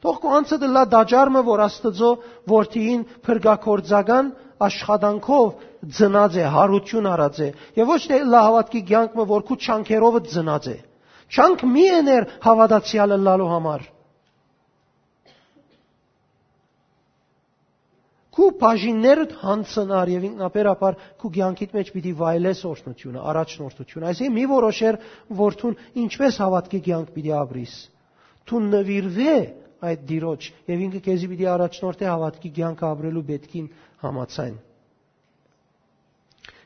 Թող 0.00 0.20
կո 0.22 0.30
անցը 0.38 0.58
դլա 0.62 0.84
դաջարմը, 0.94 1.40
որ 1.48 1.62
Աստծո 1.66 2.10
որդին 2.52 3.02
փրկակորձական 3.26 4.30
աշխատանքով 4.64 5.50
ծնած 5.98 6.38
է, 6.40 6.46
հարություն 6.56 7.08
արած 7.10 7.40
է, 7.44 7.48
եւ 7.80 7.92
ոչ 7.94 8.00
թե 8.08 8.20
լա 8.32 8.40
հավատքի 8.46 8.82
ցանկը, 8.90 9.26
որ 9.34 9.44
քու 9.50 9.58
չանքերով 9.66 10.18
ծնած 10.32 10.68
է։ 10.72 10.76
Չանք 11.30 11.64
մի 11.74 11.84
էներ 12.00 12.26
հավատացյալը 12.44 13.18
լալու 13.28 13.50
համար։ 13.54 13.84
Քու 18.40 18.46
բաժիններդ 18.56 19.32
հանցնար 19.36 20.10
եւ 20.10 20.22
ինքնաբերաբար 20.30 20.94
քու 21.20 21.30
ցանկիտ 21.34 21.72
մեջ 21.76 21.88
պիտի 21.92 22.12
վայելես 22.20 22.60
օրհնությունը, 22.70 23.24
առաջնորդությունը։ 23.30 24.06
Այսինքն 24.10 24.36
մի 24.36 24.44
որոշեր, 24.52 24.98
որ 25.40 25.58
ցուն 25.60 25.74
ինչպես 26.04 26.38
հավատքի 26.40 26.80
ցանկ 26.86 27.10
պիտի 27.16 27.34
ապրիս։ 27.36 27.74
Ցուն 28.48 28.70
նվիրվե 28.76 29.34
այդ 29.90 30.06
դիրոջ 30.12 30.48
եւ 30.72 30.84
ինքը 30.86 31.02
քեզի 31.04 31.28
պիտի 31.34 31.48
առաջնորդի 31.56 32.08
հավատքի 32.08 32.52
ցանկ 32.56 32.82
ապրելու 32.88 33.24
պետքին 33.28 33.68
համացայն։ 34.06 34.56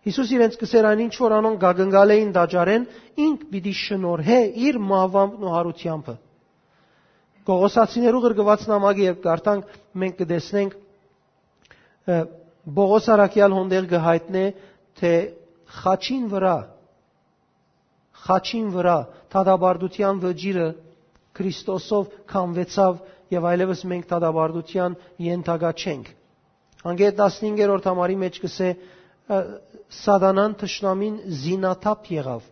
Հիսուս 0.06 0.32
իրենց 0.38 0.56
կսեր 0.62 0.88
այն 0.94 1.04
ինչ 1.08 1.14
որ 1.24 1.36
անոն 1.40 1.58
գագնգալ 1.64 2.14
էին 2.14 2.32
դաջարեն, 2.38 2.86
ինք 3.26 3.44
պիտի 3.50 3.74
շնորհե 3.82 4.40
իր 4.68 4.78
մահվամն 4.94 5.42
ու 5.42 5.54
հարությամբ։ 5.58 6.14
Գողոսացիներու 7.44 8.20
գրգված 8.24 8.66
նամակը 8.70 9.04
երբ 9.04 9.22
կարդանք, 9.24 9.72
մենք 10.00 10.14
կտեսնենք 10.20 10.76
Բողոս 12.04 13.06
Արաքյալ 13.14 13.54
հոնդեր 13.56 13.86
գհայտնե 13.92 14.44
թե 15.00 15.12
խաչին 15.80 16.26
վրա 16.32 16.56
խաչին 18.24 18.68
վրա 18.74 18.96
թադաբարդության 19.34 20.20
վճիրը 20.24 20.66
Քրիստոսով 21.38 22.12
կանվեցավ 22.30 23.00
եւ 23.34 23.46
այլևս 23.50 23.80
մենք 23.90 24.04
թադաբարդության 24.12 24.96
ենթակա 25.24 25.70
չենք։ 25.84 26.10
Անգետ 26.92 27.20
15-րդ 27.24 27.88
համարի 27.90 28.16
մեջ 28.22 28.38
կսե 28.44 28.68
սատանան 30.04 30.54
թշնամին 30.60 31.16
զինաթափ 31.42 32.08
եղավ 32.14 32.48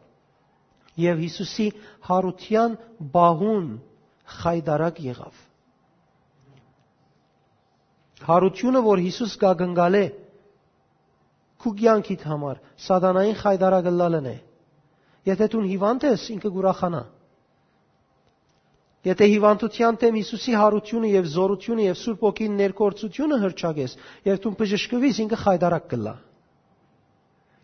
եւ 1.04 1.22
Հիսուսի 1.26 1.68
հարության 2.08 2.76
բահուն 3.16 3.68
խայդարակ 4.40 5.00
եղավ 5.12 5.40
Հարությունը, 8.28 8.80
որ 8.86 9.02
Հիսուս 9.06 9.32
կագնգալ 9.42 9.96
է 9.98 10.04
քու 11.62 11.72
կյանքիդ 11.78 12.22
համար, 12.26 12.60
սատանային 12.86 13.36
խայդարագլալն 13.38 14.28
է։ 14.32 14.36
Եթե 15.30 15.48
դու 15.52 15.62
հիվանդ 15.70 16.06
ես, 16.08 16.22
ինքը 16.34 16.50
կուրախանա։ 16.56 17.02
Եթե 19.02 19.26
հիվանդության 19.32 19.98
դեմ 20.02 20.16
Հիսուսի 20.20 20.52
հարությունը 20.58 21.08
եւ 21.12 21.28
զորությունը 21.32 21.86
եւ 21.88 21.96
Սուրբ 22.02 22.20
ոգի 22.26 22.48
ներկործությունը 22.58 23.38
հրճագես, 23.42 23.94
եւ 24.30 24.36
դու 24.42 24.52
բժշկվիս, 24.62 25.20
ինքը 25.24 25.38
խայդարակ 25.42 25.88
կլա։ 25.92 26.14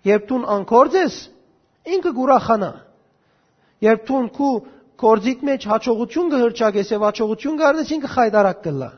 Երբ 0.08 0.26
դու 0.30 0.40
անկորձ 0.54 0.96
ես, 0.98 1.18
ինքը 1.98 2.12
կուրախանա։ 2.18 2.70
Երբ 3.86 4.02
դու 4.08 4.22
քու 4.38 4.52
կորձիտ 4.98 5.44
մեջ 5.46 5.66
հաջողություն 5.70 6.32
կհրճագես 6.34 6.90
եւ 6.94 7.04
հաջողություն 7.06 7.58
կառնես, 7.62 7.92
ինքը 7.98 8.10
խայդարակ 8.14 8.62
կլա 8.66 8.90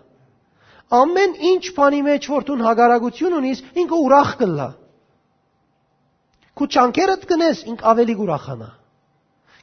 ամեն 0.91 1.35
ինչ 1.51 1.65
բանի 1.77 2.01
մեջ 2.07 2.29
որ 2.33 2.47
դու 2.49 2.57
հագարագություն 2.67 3.37
ունիս, 3.39 3.63
ինքը 3.83 3.99
ուրախ 4.07 4.31
կլա։ 4.41 4.69
Քու 6.59 6.69
ճանկերդ 6.77 7.27
կնես, 7.31 7.63
ինք 7.71 7.85
ավելի 7.91 8.17
ուրախանա։ 8.25 8.71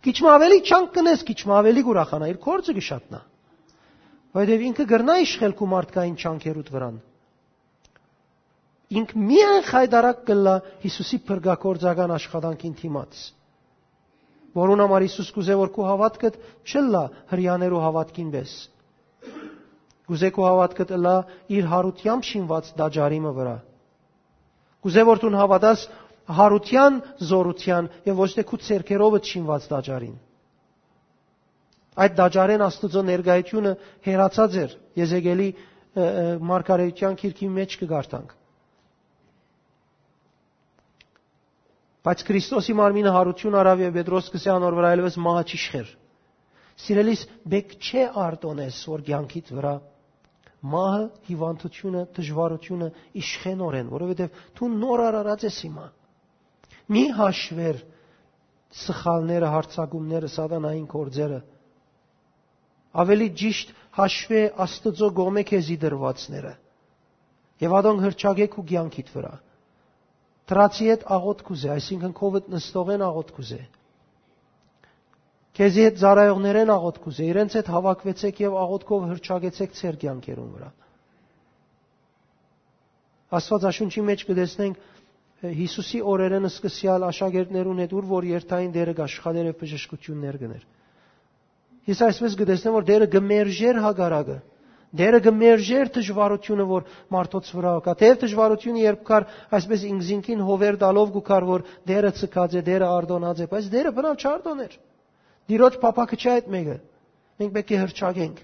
Քիչմա 0.07 0.33
ավելի 0.37 0.59
ճանկ 0.69 0.91
կնես, 0.97 1.23
քիչմա 1.27 1.57
ավելի 1.57 1.83
ուրախանա, 1.91 2.29
իր 2.31 2.39
կորցը 2.47 2.75
գշատնա։ 2.77 3.21
Որովհետև 4.37 4.65
ինքը 4.67 4.85
գրնա 4.91 5.15
իշխել 5.27 5.55
քու 5.57 5.69
մարդկային 5.73 6.17
ճանկերուտ 6.23 6.71
վրան։ 6.77 6.97
Ինք 8.97 9.09
միայն 9.19 9.65
հայդարակ 9.67 10.19
կլա 10.27 10.53
Հիսուսի 10.85 11.17
փրկակորձական 11.27 12.13
աշխատանքին 12.17 12.75
թիմած 12.81 13.23
որոնց 14.57 14.83
համար 14.83 15.05
Հիսուս 15.05 15.29
կուզե 15.35 15.55
որ 15.59 15.71
քու 15.75 15.85
հավատքդ 15.87 16.37
չլա 16.71 17.03
հрьяներու 17.33 17.81
հավատքին 17.83 18.29
վես 18.33 18.53
Կուզե 20.07 20.29
քու 20.35 20.45
հավատքդ 20.47 20.91
լա 21.03 21.15
իր 21.51 21.65
հարությամբ 21.67 22.27
շինված 22.27 22.67
դաջարիմը 22.79 23.31
վրա։ 23.37 23.55
Կուզե 24.87 25.03
որ 25.07 25.19
դու 25.23 25.31
հավատաս 25.35 25.81
հարության 26.37 26.99
զորության 27.27 27.89
եւ 28.07 28.21
ոչ 28.23 28.29
թե 28.37 28.45
քու 28.47 28.59
ցերկերովը 28.67 29.19
շինված 29.31 29.67
դաջարին։ 29.73 30.15
Այդ 31.97 32.15
դաջարեն 32.17 32.63
Աստուծո 32.67 33.03
ներգայությունը 33.09 33.71
հերացած 34.07 34.57
էր 34.63 34.73
Եզեգելի 35.01 35.47
մարգարեության 36.47 37.15
քիրքի 37.21 37.47
մեջ 37.57 37.77
կգարտանք։ 37.81 38.35
Բայց 42.07 42.23
Քրիստոսի 42.27 42.75
մարմինը 42.79 43.11
հարություն 43.17 43.55
արավ 43.59 43.81
եւ 43.87 43.95
Պետրոս 43.97 44.29
կսյան 44.35 44.65
օր 44.67 44.75
վրա 44.77 44.91
այլևս 44.95 45.17
մահը 45.25 45.43
չիշխեր։ 45.51 45.89
Սիրելիս, 46.85 47.21
բեք 47.51 47.73
չէ 47.81 48.03
արտոնես, 48.27 48.77
որ 48.93 49.03
ցանկիդ 49.07 49.49
վրա 49.57 49.73
մահը, 50.73 51.03
հիվանդությունը, 51.27 52.01
դժվարությունը 52.17 52.89
իշխենորեն, 53.21 53.89
որովհետեւ 53.93 54.41
դու 54.57 54.69
նոր 54.73 55.03
արարած 55.07 55.45
ես 55.47 55.57
հիմա։ 55.67 55.87
Մի 56.97 57.03
հաշվեր 57.17 57.81
սխալները, 58.81 59.49
հարցակումները, 59.53 60.31
սատանային 60.37 60.87
կորձերը։ 60.93 61.41
Ավելի 63.03 63.27
ճիշտ 63.41 63.75
հաշվե 63.97 64.41
Աստծո 64.65 65.09
գոմե 65.17 65.43
քեզի 65.51 65.77
դրվածները։ 65.83 66.53
Եվ 67.67 67.75
ադոնք 67.81 68.03
հրճագեք 68.07 68.57
ու 68.57 68.65
ցանկիդ 68.71 69.13
վրա 69.13 69.35
Տրացի 70.47 70.85
հետ 70.87 71.01
աղոտ 71.11 71.41
կուզե, 71.47 71.69
այսինքն 71.73 72.11
քովդ 72.15 72.45
նստողեն 72.53 73.01
աղոտ 73.03 73.31
կուզե։ 73.35 73.57
Քեզի 75.57 75.85
հետ 75.87 75.95
զարայողներեն 76.01 76.71
աղոտ 76.73 76.97
կուզե, 77.03 77.27
իրենց 77.33 77.55
հետ 77.57 77.69
հավաքվեցեք 77.73 78.41
եւ 78.43 78.57
աղոթքով 78.63 79.05
հրճագեցեք 79.11 79.71
ցեր 79.77 79.95
կյանքերուն 80.03 80.51
վրա։ 80.57 80.69
Աստվածաշունչի 83.37 84.03
մեջ 84.09 84.25
կտեսնենք 84.27 84.85
Հիսուսի 85.37 85.99
օրերեն 86.11 86.47
սկսյալ 86.49 87.03
աշակերտներուն 87.07 87.81
հետ 87.83 87.91
ուր 87.97 88.05
որ 88.11 88.27
երթային 88.31 88.71
դերը 88.77 88.93
աշխատեր 89.05 89.49
եւ 89.51 89.57
բժշկություններ 89.63 90.37
գներ։ 90.43 90.63
Ես 91.89 91.99
այսպես 92.07 92.37
կտեսնեմ 92.41 92.77
որ 92.77 92.87
դերը 92.87 93.09
գմերժեր 93.17 93.81
հագարակը 93.85 94.37
Դերը 94.95 95.19
գմերժեր 95.25 95.89
դժվարությունը, 95.97 96.65
որ 96.67 96.83
մարդոց 97.11 97.49
վրա 97.57 97.71
կա։ 97.87 97.93
Թեև 98.01 98.19
դժվարությունը 98.21 98.83
երբ 98.85 99.01
կար, 99.09 99.25
այսպես 99.57 99.81
ինքզինքին 99.89 100.43
հովեր 100.47 100.77
դալով 100.83 101.09
գուքար, 101.17 101.47
որ 101.49 101.65
դերը 101.91 102.11
ցկած 102.21 102.55
է, 102.55 102.61
դերը 102.69 102.87
արդոնած 102.97 103.41
է, 103.43 103.47
բայց 103.51 103.67
դերը 103.73 103.91
բնավ 103.97 104.23
չարդոներ։ 104.23 104.77
Դիրոջ 105.47 105.79
փապակը 105.83 106.19
չէ 106.19 106.31
այդ 106.37 106.51
մեկը։ 106.53 106.77
Մենք 107.37 107.53
պետք 107.57 107.71
է 107.71 107.79
հրճագենք։ 107.83 108.43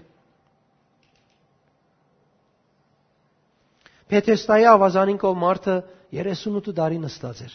Պետեստայի 4.14 4.66
ավազանին 4.70 5.20
կով 5.20 5.38
մարդը 5.42 5.76
38 6.14 6.74
տարի 6.78 6.98
նստած 7.04 7.44
էր։ 7.44 7.54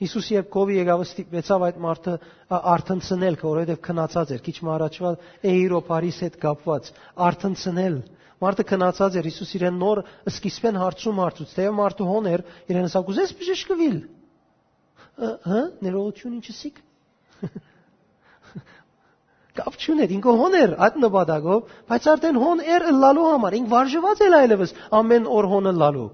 Հիսուս 0.00 0.28
երբ 0.32 0.46
կովի 0.54 0.76
եկավ 0.78 1.02
ստիպեցավ 1.04 1.64
այդ 1.66 1.80
մարդը 1.84 2.12
արթնցնել, 2.56 3.34
որովհետև 3.40 3.80
քնացած 3.84 4.30
էր, 4.36 4.40
քիչ 4.46 4.54
մ 4.64 4.70
առաջվա 4.74 5.10
Էիրոպարիս 5.50 6.20
հետ 6.24 6.38
կապված, 6.44 6.88
արթնցնել։ 7.26 7.98
Մարդը 8.40 8.64
քնացած 8.70 9.18
էր, 9.20 9.28
Հիսուս 9.28 9.50
իրեն 9.60 9.76
նոր 9.80 10.00
սկիզբեն 10.32 10.78
հարցում 10.80 11.20
հարցուց, 11.20 11.52
թե 11.58 11.66
մարդը 11.80 12.06
հոն 12.10 12.30
էր, 12.30 12.44
իրեն 12.72 12.88
ասա 12.88 13.02
կուզես 13.10 13.34
բժշկվիլ։ 13.40 13.98
Հա, 15.20 15.60
ներողություն 15.84 16.38
ինչսիկ։ 16.40 16.80
Կապ 19.60 19.76
չուներ, 19.82 20.12
ինքը 20.16 20.32
հոն 20.40 20.56
էր 20.60 20.74
այդ 20.86 20.96
նպատակով, 21.04 21.70
բայց 21.90 22.08
արդեն 22.14 22.40
հոն 22.40 22.60
էր 22.76 22.84
լալու 23.02 23.28
համար, 23.30 23.56
ինք 23.60 23.70
վարժված 23.70 24.22
էր 24.26 24.36
այլևս 24.40 24.74
ամեն 25.00 25.24
օր 25.38 25.48
հոնը 25.52 25.72
լալու։ 25.80 26.08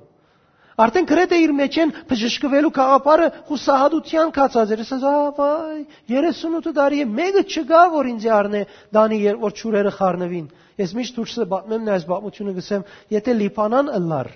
Արդեն 0.77 1.07
գրեթե 1.09 1.37
իր 1.41 1.53
մեջ 1.57 1.77
են 1.83 1.93
բժշկվելու 2.09 2.71
գաղափարը 2.77 3.29
խուսահատության 3.49 4.33
կացած 4.37 4.73
էր։ 4.75 4.83
Ասած, 4.85 5.05
«Ավայ, 5.09 5.79
38 6.13 6.75
տարի 6.77 6.99
է, 7.01 7.07
մեկը 7.17 7.43
չգա, 7.49 7.83
որ 7.97 8.11
ինձ 8.13 8.27
առնե 8.37 8.61
դանի 8.97 9.21
որ 9.41 9.55
ճուրերը 9.61 9.93
խառնվին»։ 9.97 10.51
Ես 10.77 10.93
միշտ 10.99 11.17
դուրսը 11.17 11.47
բացեմ 11.53 11.89
այս 11.97 12.05
բացությունը 12.13 12.53
գսեմ, 12.61 12.83
եթե 13.17 13.37
լիփանան 13.41 13.89
ըլլար 13.97 14.29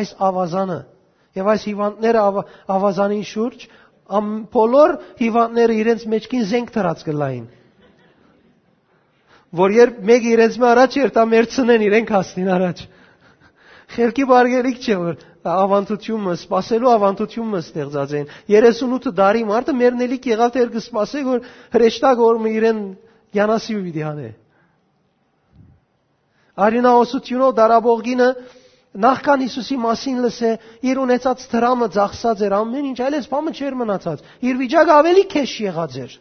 այս 0.00 0.12
ավազանը 0.26 0.78
եւ 1.36 1.48
այս 1.52 1.64
հիվանդները 1.68 2.22
ավազանին 2.72 3.24
շուրջ 3.28 3.66
ամ 4.18 4.26
բոլոր 4.54 4.96
հիվանդները 5.20 5.78
իրենց 5.82 6.04
մեջքին 6.14 6.44
զենք 6.50 6.74
դրած 6.76 7.06
գլային 7.06 7.46
որ 9.56 9.74
երբ 9.76 9.98
մեկը 10.10 10.30
իրենց 10.36 10.58
մե 10.62 10.68
առաջ 10.72 10.98
երտա 11.00 11.24
մերցնեն 11.32 11.86
իրենք 11.86 12.12
հասնին 12.16 12.52
առաջ 12.56 12.84
Խելքի 13.96 14.24
բարգելիք 14.28 14.78
չէ 14.82 14.94
որ 15.00 15.18
ավանդությունը, 15.46 16.32
սпасելու 16.40 16.90
ավանդությունը 16.90 17.60
ստեղծած 17.62 18.14
են։ 18.18 18.30
38 18.50 19.12
տարի 19.20 19.42
մարդը 19.50 19.74
մեռնելիք 19.80 20.26
եղավ 20.32 20.50
դեր 20.56 20.72
կսպասե 20.74 21.22
որ 21.28 21.44
հրեշտակ 21.76 22.22
օրը 22.26 22.50
իրեն 22.56 22.80
յանասի 23.38 23.76
ու 23.76 23.84
վիդիանե։ 23.86 24.30
Արինա 26.66 26.92
ոսությունով 26.96 27.54
դարաբողինը 27.60 28.28
նախքան 29.02 29.42
Հիսուսի 29.46 29.76
մասին 29.82 30.18
լսե, 30.24 30.50
իր 30.88 31.00
ունեցած 31.02 31.44
դրամը 31.52 31.88
ծախսած 31.96 32.42
էր 32.46 32.54
ամեն 32.56 32.88
ինչ, 32.90 32.98
այլես 33.06 33.28
բամը 33.32 33.52
չէր 33.56 33.76
մնացած։ 33.80 34.24
Իր 34.46 34.58
վիճակը 34.62 34.94
ավելի 34.96 35.24
քեշ 35.32 35.54
եղած 35.66 35.96
էր։ 36.06 36.16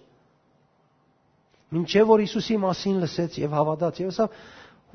Մինչև 1.75 2.09
որ 2.11 2.23
Հիսուսի 2.25 2.57
մասին 2.65 2.97
լսեց 3.05 3.37
եւ 3.45 3.55
հավատաց, 3.55 4.01
եւ 4.05 4.11
ասավ, 4.13 4.39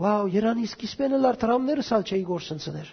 «Վաու, 0.00 0.28
Երանի 0.32 0.66
սկիզբենը 0.70 1.18
լար 1.20 1.38
դրամները 1.40 1.82
սալ 1.84 2.04
չէի 2.08 2.22
գործընծներ»։ 2.30 2.92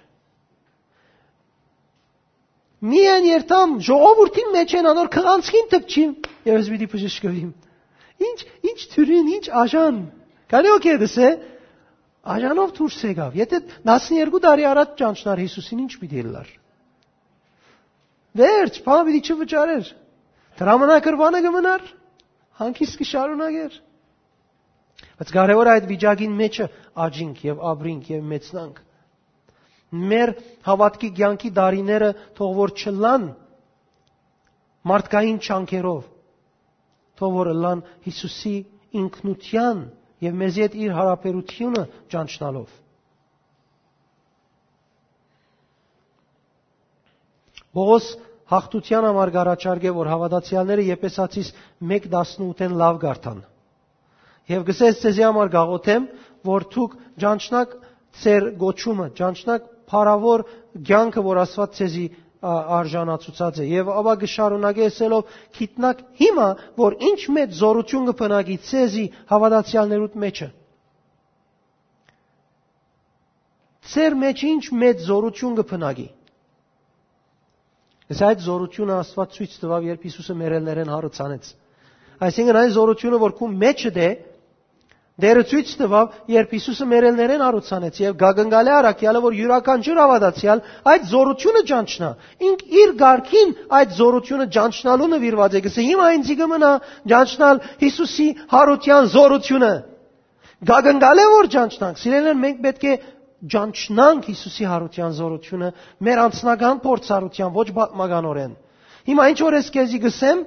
Միայն 2.88 3.28
երթամ 3.28 3.72
ժողովրդին 3.88 4.50
մեջ 4.54 4.74
են 4.78 4.88
անոր 4.92 5.08
քղանցքին 5.14 5.70
տպչին 5.72 6.12
եւ 6.48 6.58
ես 6.58 6.68
պիտի 6.74 6.88
բժշկվիմ։ 6.92 7.48
Ինչ 8.28 8.40
ինչ 8.70 8.80
թյուրին, 8.92 9.32
ինչ 9.38 9.46
աժան։ 9.62 9.98
Կարելի 10.52 10.74
օքե 10.78 10.94
դսե 11.02 11.30
աժանով 12.36 12.74
դուրս 12.78 12.98
եկավ։ 13.08 13.38
Եթե 13.42 13.60
12 13.88 14.42
տարի 14.46 14.66
առաջ 14.72 14.96
ճանչնար 15.02 15.42
Հիսուսին 15.44 15.84
ինչ 15.86 15.94
պիտի 16.02 16.24
լար։ 16.28 16.50
Վերջ, 18.38 18.80
բանը 18.88 19.06
պիտի 19.08 19.22
չվճարեր։ 19.34 19.92
Դրամանակրվանը 20.58 21.42
կմնար, 21.48 21.86
հանկիստ 22.62 23.00
կշարունակեր։ 23.02 23.80
Բայց 25.18 25.32
կարևոր 25.38 25.70
այդ 25.74 25.88
վիճակին 25.94 26.36
մեջը 26.42 26.68
աջինք 27.08 27.42
եւ 27.48 27.64
աբրինք 27.72 28.12
եւ 28.18 28.28
մեծնանք 28.34 28.84
մեր 29.92 30.34
հավատքի 30.68 31.10
ցանկի 31.18 31.52
դարիները 31.58 32.10
թող 32.38 32.56
որ 32.58 32.74
չլան 32.82 33.28
մարդկային 34.92 35.38
չանքերով 35.48 36.02
թող 37.20 37.38
որ 37.38 37.52
լան 37.64 37.84
Հիսուսի 38.08 38.56
ինքնության 39.02 39.80
եւ 40.26 40.38
մեզի 40.42 40.64
հետ 40.66 40.78
իր 40.84 40.94
հարաբերությունը 40.98 41.84
ճանչնալով 42.14 42.76
Բողոս 47.78 48.06
հաղթության 48.52 49.06
համար 49.10 49.32
գարաչարգե 49.36 49.92
որ 49.98 50.10
հավատացյալները 50.14 50.86
Եփեսացիս 50.88 51.52
1:18-ին 51.84 52.78
լավ 52.82 53.00
գարտան 53.04 53.42
Եվ 54.48 54.64
գսես 54.70 55.02
ցեզի 55.04 55.26
համար 55.28 55.50
գաղոթեմ 55.58 56.06
որ 56.48 56.66
դուք 56.74 56.94
ճանչնակ 57.24 57.74
ծեր 58.24 58.46
գոչումը 58.62 59.08
ճանչնակ 59.20 59.66
փարավոր 59.92 60.44
ցանկը, 60.88 61.24
որ 61.28 61.42
Աստված 61.44 61.76
ցեզի 61.80 62.06
արժանացուցած 62.46 63.62
է 63.64 63.68
եւ 63.72 63.90
ապա 63.94 64.14
գշարունակի 64.24 64.84
ասելով 64.88 65.32
քիտնակ 65.58 66.04
հիմա 66.22 66.48
որ 66.78 66.98
ինչ 67.10 67.20
մեծ 67.38 67.56
զորություն 67.62 68.10
կփնագի 68.12 68.58
ցեզի 68.68 69.06
հավատացյալներուտ 69.32 70.20
մեջը 70.26 70.50
Ձեր 73.88 74.16
մեջ 74.22 74.44
ինչ 74.52 74.64
մեծ 74.84 75.04
զորություն 75.08 75.58
կփնագի 75.62 76.08
Այս 78.08 78.22
այդ 78.24 78.44
զորությունը 78.46 78.94
Աստված 79.02 79.34
ցույց 79.36 79.56
տվավ, 79.62 79.86
երբ 79.88 80.04
Հիսուսը 80.08 80.34
մերելներեն 80.42 80.92
հարուցանեց։ 80.94 81.48
Այսինքն 82.28 82.60
այն 82.60 82.70
զորությունը, 82.78 83.18
որ 83.24 83.34
քու 83.40 83.50
մեջը 83.64 83.92
դե, 83.98 84.08
Դերը 85.18 85.42
ցույց 85.50 85.70
տվավ, 85.80 86.10
երբ 86.30 86.52
Հիսուսը 86.54 86.86
մերելներեն 86.92 87.42
արուցանեց 87.42 87.96
եւ 88.04 88.18
գագնգալե 88.22 88.72
արաքյալը, 88.78 89.22
որ 89.24 89.38
յուրաքանչյուր 89.38 90.02
ավադացյալ 90.04 90.60
այդ 90.94 91.08
զորությունը 91.12 91.62
ճանչնա։ 91.72 92.10
Ինք 92.50 92.60
իր 92.82 92.92
ղարքին 93.02 93.54
այդ 93.80 93.96
զորությունը 93.98 94.46
ճանչնալու 94.58 95.08
նվիրված 95.18 95.58
է։ 95.58 95.62
Գսե 95.68 95.86
հիմա 95.88 96.10
ինձ 96.18 96.30
կմնա 96.38 96.70
ճանչնալ 97.14 97.62
Հիսուսի 97.82 98.28
հարության 98.54 99.10
զորությունը։ 99.18 99.72
Գագնգալե 100.68 101.26
որ 101.34 101.50
ճանչնանք, 101.58 101.98
սիրելիներ, 102.02 102.38
մենք 102.46 102.62
պետք 102.68 102.86
է 102.86 102.94
ճանչնանք 103.58 104.30
Հիսուսի 104.32 104.70
հարության 104.70 105.12
զորությունը 105.18 105.68
մեր 106.08 106.22
անձնական 106.28 106.80
փորձառության 106.86 107.52
ոչ 107.58 107.68
բացմականորեն։ 107.78 108.54
Հիմա 109.08 109.28
ինչ 109.34 109.40
որ 109.46 109.58
ես 109.58 109.68
քեզի 109.78 110.00
գսեմ, 110.08 110.40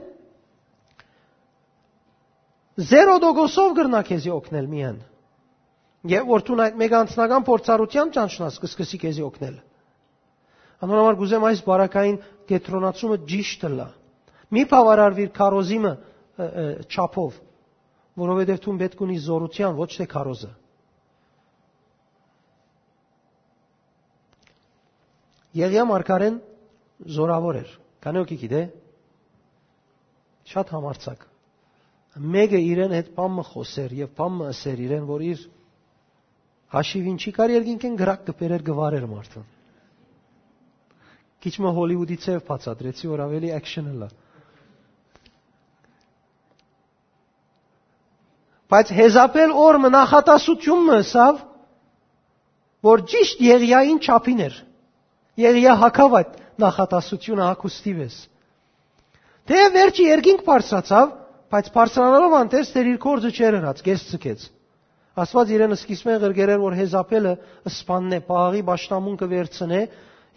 Զերո 2.81 3.17
դոգոսով 3.21 3.73
գրնա 3.77 4.01
քեզի 4.09 4.31
օգնել 4.33 4.69
միան։ 4.73 4.99
Եվ 6.11 6.29
որ 6.31 6.45
դու 6.49 6.57
այդ 6.65 6.77
մեկ 6.81 6.95
անձնական 6.97 7.45
փորձառության 7.49 8.13
ճանչնաս 8.15 8.57
կսկսի 8.63 9.01
քեզի 9.03 9.25
օգնել։ 9.27 9.57
Անոնամար 10.87 11.19
գուզեմ 11.21 11.45
այս 11.51 11.61
բարակային 11.67 12.17
գետրոնացումը 12.49 13.19
ճիշտը 13.33 13.71
լա։ 13.75 13.89
Մի 14.57 14.63
բավարարվիր 14.71 15.33
քարոզիմը 15.37 15.93
չափով, 16.89 17.37
որովհետև 18.23 18.63
դու 18.65 18.77
պետք 18.81 19.03
ունի 19.05 19.19
զորության, 19.29 19.77
ոչ 19.77 19.91
թե 20.01 20.07
քարոզը։ 20.15 20.53
Եղիա 25.61 25.85
մարգարեն 25.91 26.41
զորավոր 27.19 27.61
էր։ 27.61 27.75
Քանի 28.01 28.23
օքի 28.25 28.41
գիտե։ 28.47 28.63
Շատ 30.55 30.73
համարցակ 30.79 31.30
մեկը 32.19 32.61
իրեն 32.67 32.93
հետ 32.97 33.11
բամը 33.15 33.45
խոսեր 33.53 33.93
եւ 34.01 34.15
բամը 34.19 34.47
ասեր 34.51 34.81
իրեն, 34.87 35.05
որ 35.07 35.25
իր 35.31 35.45
հաշիվին 36.75 37.19
չի 37.21 37.33
կար 37.37 37.53
երկինքեն 37.55 37.99
գրակ 38.01 38.25
կպերեր 38.31 38.65
գվարեր 38.67 39.07
մարդուն։ 39.11 39.47
Քիչ 41.41 41.55
մը 41.65 41.71
Հոլիվուդի 41.77 42.17
ցև 42.25 42.43
բացատրեցի, 42.51 43.07
որ 43.11 43.23
ավելի 43.27 43.53
action-ը 43.57 43.95
լա։ 44.01 44.09
Բայց 48.71 48.91
հեզապել 48.99 49.55
օրը 49.61 49.91
նախատասությունը 49.95 50.99
սավ, 51.11 51.39
որ 52.87 53.07
ճիշտ 53.13 53.41
Եղիային 53.47 53.99
չափին 54.05 54.45
էր։ 54.47 54.59
Եղիա 55.41 55.73
հակավ 55.81 56.15
այդ 56.21 56.37
նախատասությունը 56.61 57.49
հակուստիվես։ 57.49 58.19
Դե 59.51 59.65
վերջի 59.75 60.07
երկինք 60.07 60.45
բարձրացավ, 60.47 61.20
Բայց 61.51 61.69
բարձրանալով 61.75 62.35
անտես 62.41 62.69
դեր 62.77 62.89
իր 62.91 62.99
կորձը 63.03 63.31
չեր 63.35 63.57
հրած, 63.59 63.81
գես 63.87 64.03
ցկեց։ 64.11 64.43
Աստված 65.21 65.49
իրեն 65.51 65.75
սկիզբեն 65.75 66.21
ղրգերեր, 66.23 66.61
որ 66.63 66.77
հեզապելը 66.79 67.33
սպանն 67.71 68.15
է, 68.15 68.21
պահի 68.29 68.61
ճշտամունքը 68.69 69.29
վերցնե, 69.33 69.81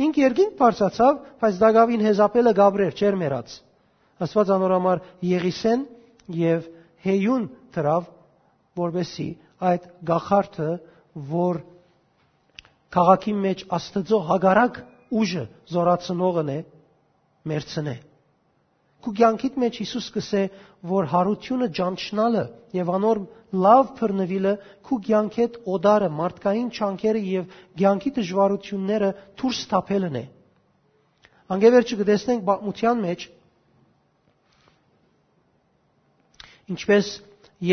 ինք 0.03 0.17
երկինք 0.23 0.55
բարձացավ, 0.57 1.19
բայց 1.43 1.59
դագավին 1.61 2.05
հեզապելը 2.07 2.53
գաբրեր, 2.57 2.95
չեր 2.97 3.17
մեռած։ 3.21 3.57
Աստված 4.25 4.53
անորամար 4.57 5.03
Եղիսեն 5.29 5.85
եւ 6.39 6.65
Հեյուն 7.03 7.45
դրավ, 7.75 8.09
որբեսի 8.79 9.27
այդ 9.69 9.87
գախարդը, 10.09 10.69
որ 11.33 11.59
քաղաքի 12.95 13.33
մեջ 13.43 13.63
Աստծո 13.77 14.19
հագարակ 14.29 14.79
ուժը 15.21 15.45
զորացնողն 15.73 16.51
է, 16.53 16.57
մերցնե։ 17.53 17.95
Քու 19.03 19.11
կյանքիդ 19.19 19.55
մեջ 19.63 19.77
Հիսուս 19.83 20.05
կսե, 20.15 20.41
որ 20.89 21.07
հարությունը 21.11 21.67
ճանչնալը 21.79 22.43
եւ 22.77 22.91
անոր 22.97 23.19
լավ 23.63 23.89
բռնվիլը 23.99 24.53
քու 24.87 24.99
կյանքեդ 25.07 25.57
օդարը, 25.73 26.09
մարդկային 26.19 26.69
չանկերը 26.77 27.23
եւ 27.29 27.57
կյանքի 27.81 28.13
դժվարությունները 28.17 29.09
դուրս 29.41 29.59
թափելն 29.73 30.15
է։ 30.21 30.23
Անգևերջը 31.53 31.97
կտեսնենք 31.99 32.45
բացմության 32.47 33.03
մեջ 33.03 33.25
ինչպես 36.73 37.09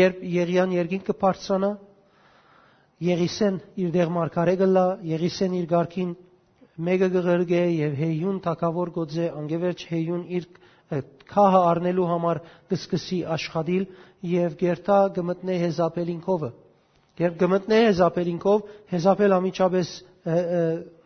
երբ 0.01 0.19
Եղիան 0.35 0.75
երկին 0.75 1.05
կբարձրանա, 1.07 1.71
Եղիսեն 3.01 3.55
իր 3.81 3.93
դեղ 3.95 4.11
մարգարե 4.13 4.53
գլա, 4.61 4.83
Եղիսեն 5.11 5.55
իր 5.57 5.69
ղարքին 5.71 6.11
մեկը 6.87 7.07
գղրգե 7.15 7.61
եւ 7.77 7.95
հեյուն 8.01 8.37
թակավոր 8.45 8.91
գոձե 8.97 9.25
անգևերջ 9.41 9.85
հեյուն 9.91 10.21
իր 10.37 10.45
քահը 11.31 11.61
առնելու 11.71 12.07
համար 12.11 12.39
կսկսի 12.71 13.19
աշխատիլ 13.35 13.85
եւ 14.31 14.55
գերտա 14.61 14.97
գմտնե 15.17 15.57
հեզապելինքովը։ 15.61 16.49
Երբ 17.21 17.37
գմտնե 17.41 17.77
հեզապելինքով, 17.85 18.65
հեզապել 18.91 19.35
ամիջապես 19.37 19.91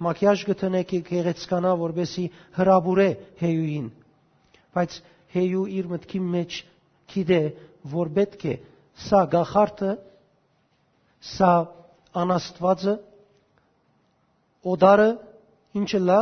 մակիաժ 0.05 0.45
գտնե 0.49 0.81
կեղեցկանա, 0.91 1.71
որբեսի 1.81 2.25
հրաբուրե 2.57 3.07
հեյուին։ 3.41 3.87
Բայց 4.75 4.97
հեյու 5.35 5.65
իր 5.75 5.89
մտքի 5.93 6.21
մեջ 6.35 6.57
գիտե, 7.13 7.41
որ 7.95 8.11
պետք 8.15 8.45
է 8.45 8.55
սա 9.05 9.21
գախարտը, 9.31 9.91
սա 11.35 11.51
անաստվածը, 12.25 12.95
օդարը, 14.75 15.09
ինչը 15.79 16.01
լա, 16.05 16.19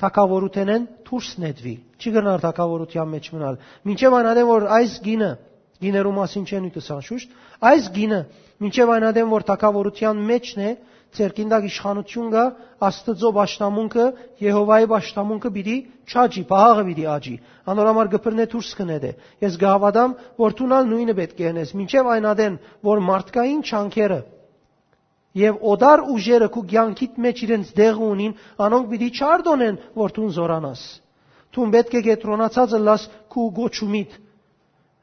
թակավորութենեն 0.00 0.84
դուրս 1.06 1.30
նետվի։ 1.44 1.74
Չի 2.00 2.12
գնար 2.16 2.42
թակավորության 2.44 3.10
մեջ 3.14 3.30
մնալ։ 3.34 3.58
Մինչև 3.90 4.16
այնադեմ 4.20 4.50
որ 4.50 4.66
այս 4.80 4.94
գինը 5.06 5.30
գիներու 5.80 6.14
մասին 6.16 6.46
չեն 6.50 6.68
ուտս 6.70 6.88
անշուշտ, 6.94 7.36
այս 7.70 7.86
գինը 7.96 8.20
մինչև 8.60 8.90
այնադեմ 8.94 9.30
որ 9.34 9.44
թակավորության 9.50 10.18
մեջն 10.30 10.60
է, 10.60 10.72
ցերկինդակ 11.16 11.64
իշխանություն 11.70 12.28
կա, 12.34 12.42
Աստծո 12.86 13.30
աշտամունքը, 13.44 14.04
Եհովայի 14.44 14.86
աշտամունքը 15.00 15.50
պիտի 15.56 15.76
չաճի, 16.10 16.42
բաղը 16.50 16.84
պիտի 16.90 17.06
աճի։ 17.14 17.34
Անորամար 17.72 18.10
գբրնե 18.14 18.46
դուրս 18.52 18.70
կնեդե։ 18.78 19.10
Ես 19.44 19.56
գահավադամ, 19.64 20.14
որ 20.44 20.56
դունալ 20.60 20.90
նույնը 20.92 21.16
պետք 21.20 21.40
է 21.40 21.48
անես, 21.50 21.74
մինչև 21.80 22.12
այնադեն 22.14 22.60
որ 22.86 23.02
մարդկային 23.10 23.64
չանքերը 23.66 24.20
Եվ 25.38 25.60
օդար 25.72 26.00
ուժերը 26.10 26.48
քու 26.50 26.64
ցանկիտ 26.70 27.18
մեջ 27.22 27.42
իրենց 27.46 27.68
դեղ 27.78 28.00
ունին, 28.02 28.32
անոնք 28.66 28.88
պիտի 28.90 29.10
չարդոնեն, 29.20 29.76
որ 30.00 30.14
դու 30.16 30.30
զորանաս։ 30.36 30.82
Դու 31.54 31.66
պետք 31.74 31.94
է 31.94 32.02
գետրոնացածը 32.06 32.80
լաս 32.86 33.04
քու 33.30 33.46
գոչումիդ։ 33.60 34.16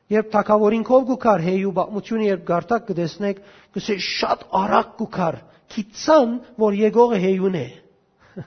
Երբ 0.08 0.30
թակավորին 0.36 0.84
կով 0.88 1.08
գուքար 1.08 1.42
հեյու 1.48 1.72
բացմությունը 1.78 2.28
երբ 2.28 2.44
գարտակ 2.48 2.86
կդեսնեք, 2.92 3.42
կսե 3.76 3.96
շատ 4.08 4.46
արագ 4.60 4.94
գուքար, 5.00 5.40
քիծան, 5.76 6.36
որ 6.64 6.78
եկողը 6.80 7.20
հեյուն 7.24 7.58
է։ 7.60 7.66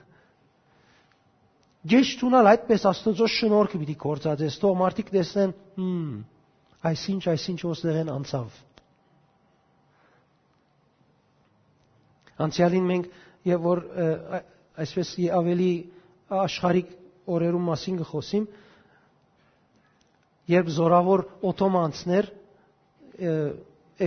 Ջեշ 1.93 2.13
տունալ 2.21 2.49
այդպես 2.55 2.87
Աստծո 2.91 3.29
շնորհքը 3.35 3.81
պիտի 3.83 3.97
կործածես, 4.05 4.57
թող 4.61 4.75
մարդիկ 4.81 5.13
տեսնեն, 5.17 5.53
հմ, 5.77 6.17
այսինչ, 6.91 7.23
այսինչ 7.35 7.59
ոստեղեն 7.69 8.13
անցավ։ 8.17 8.59
Անցյալին 12.41 12.85
մենք 12.91 13.07
եւ 13.51 13.65
որ 13.65 13.81
այսպես 14.81 15.13
ավելի 15.41 15.71
աշխարհիկ 16.41 16.91
օրերում 17.31 17.65
մասին 17.71 17.97
կխոսիմ, 18.01 18.45
երբ 20.51 20.71
զորավոր 20.77 21.23
օտոմանցներ 21.51 22.29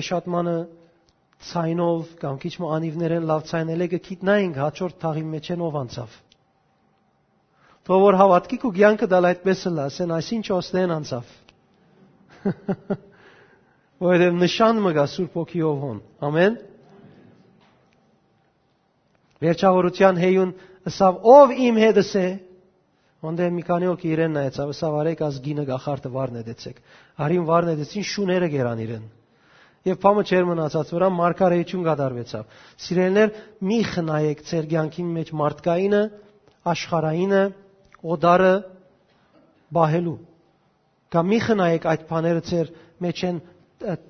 էշատմանը 0.00 0.56
ցայնով 1.44 2.12
կամ 2.20 2.38
քիչ 2.42 2.52
մը 2.62 2.70
անիվներեն 2.78 3.26
լավ 3.28 3.42
ցայնել 3.50 3.84
է 3.84 3.88
գիտնային 3.94 4.54
հաջորդ 4.58 5.00
թաղի 5.04 5.24
մեջ 5.34 5.50
են 5.54 5.64
ով 5.66 5.78
անցավ։ 5.82 6.14
Թող 7.84 8.00
որ 8.04 8.16
հավատքի 8.16 8.58
ու 8.64 8.72
ցանկը 8.78 9.08
դալ 9.12 9.28
այդպես 9.28 9.64
լա, 9.76 9.87
ասեն 9.92 10.14
այսինչ 10.16 10.44
ոստեն 10.54 10.94
անցավ։ 10.94 11.32
Որովհետև 14.05 14.38
նշան 14.40 14.80
մը 14.84 14.92
գա 14.96 15.05
Սուրբ 15.14 15.36
ոգիով 15.40 15.82
հոն։ 15.84 15.99
Ամեն։ 16.28 16.57
Վերջավորության 19.43 20.20
հեյուն 20.24 20.53
ասավ 20.91 21.24
ով 21.35 21.55
իմ 21.64 21.80
հետս 21.85 22.11
է 22.20 22.28
Ոնդե 23.24 23.47
մի 23.57 23.62
քանի 23.64 23.87
օքի 23.89 24.11
իրեն 24.12 24.35
նայեցավ, 24.37 24.70
ասավ 24.74 24.95
արեք 25.01 25.20
աս 25.24 25.37
գինը 25.45 25.62
գախարտը 25.70 26.11
վառնեդեցեք։ 26.12 26.80
Արին 27.24 27.45
վառնեդեցին 27.49 28.05
շուները 28.11 28.49
գերան 28.53 28.82
իրեն։ 28.85 29.07
Եվ 29.85 29.97
փամը 30.03 30.24
չեր 30.28 30.45
մնացած, 30.51 30.93
վրա 30.97 31.09
մարգարեություն 31.14 31.87
գդարվեցավ։ 31.89 32.59
Սիրելներ, 32.85 33.32
մի 33.70 33.78
խնայեք 33.95 34.45
ձեր 34.51 34.68
ցանկին 34.74 35.09
մեջ 35.16 35.32
մարդկայինը, 35.41 36.03
աշխարհայինը 36.74 37.43
օդարը 38.14 38.55
բահելու։ 39.78 40.16
Կամ 41.14 41.28
մի 41.32 41.39
խնայեք 41.49 41.89
այդ 41.95 42.07
բաները 42.12 42.45
ձեր 42.49 42.72
մեջ 43.05 43.24
են 43.28 43.41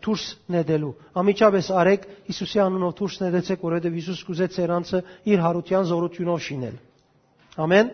դուրս 0.05 0.25
նետելու։ 0.55 0.91
Ամիջապես 1.22 1.68
արեք 1.83 2.05
Հիսուսի 2.29 2.61
անունով 2.64 2.93
դուրս 3.01 3.16
նետեցեք, 3.25 3.64
որովհետև 3.64 3.97
Հիսուս 3.99 4.20
կուզե 4.29 4.49
ձեր 4.55 4.72
անձը 4.75 5.01
իր 5.35 5.43
հարության 5.45 5.89
զորությունով 5.91 6.43
շինել։ 6.49 6.77
Ամեն։ 7.64 7.91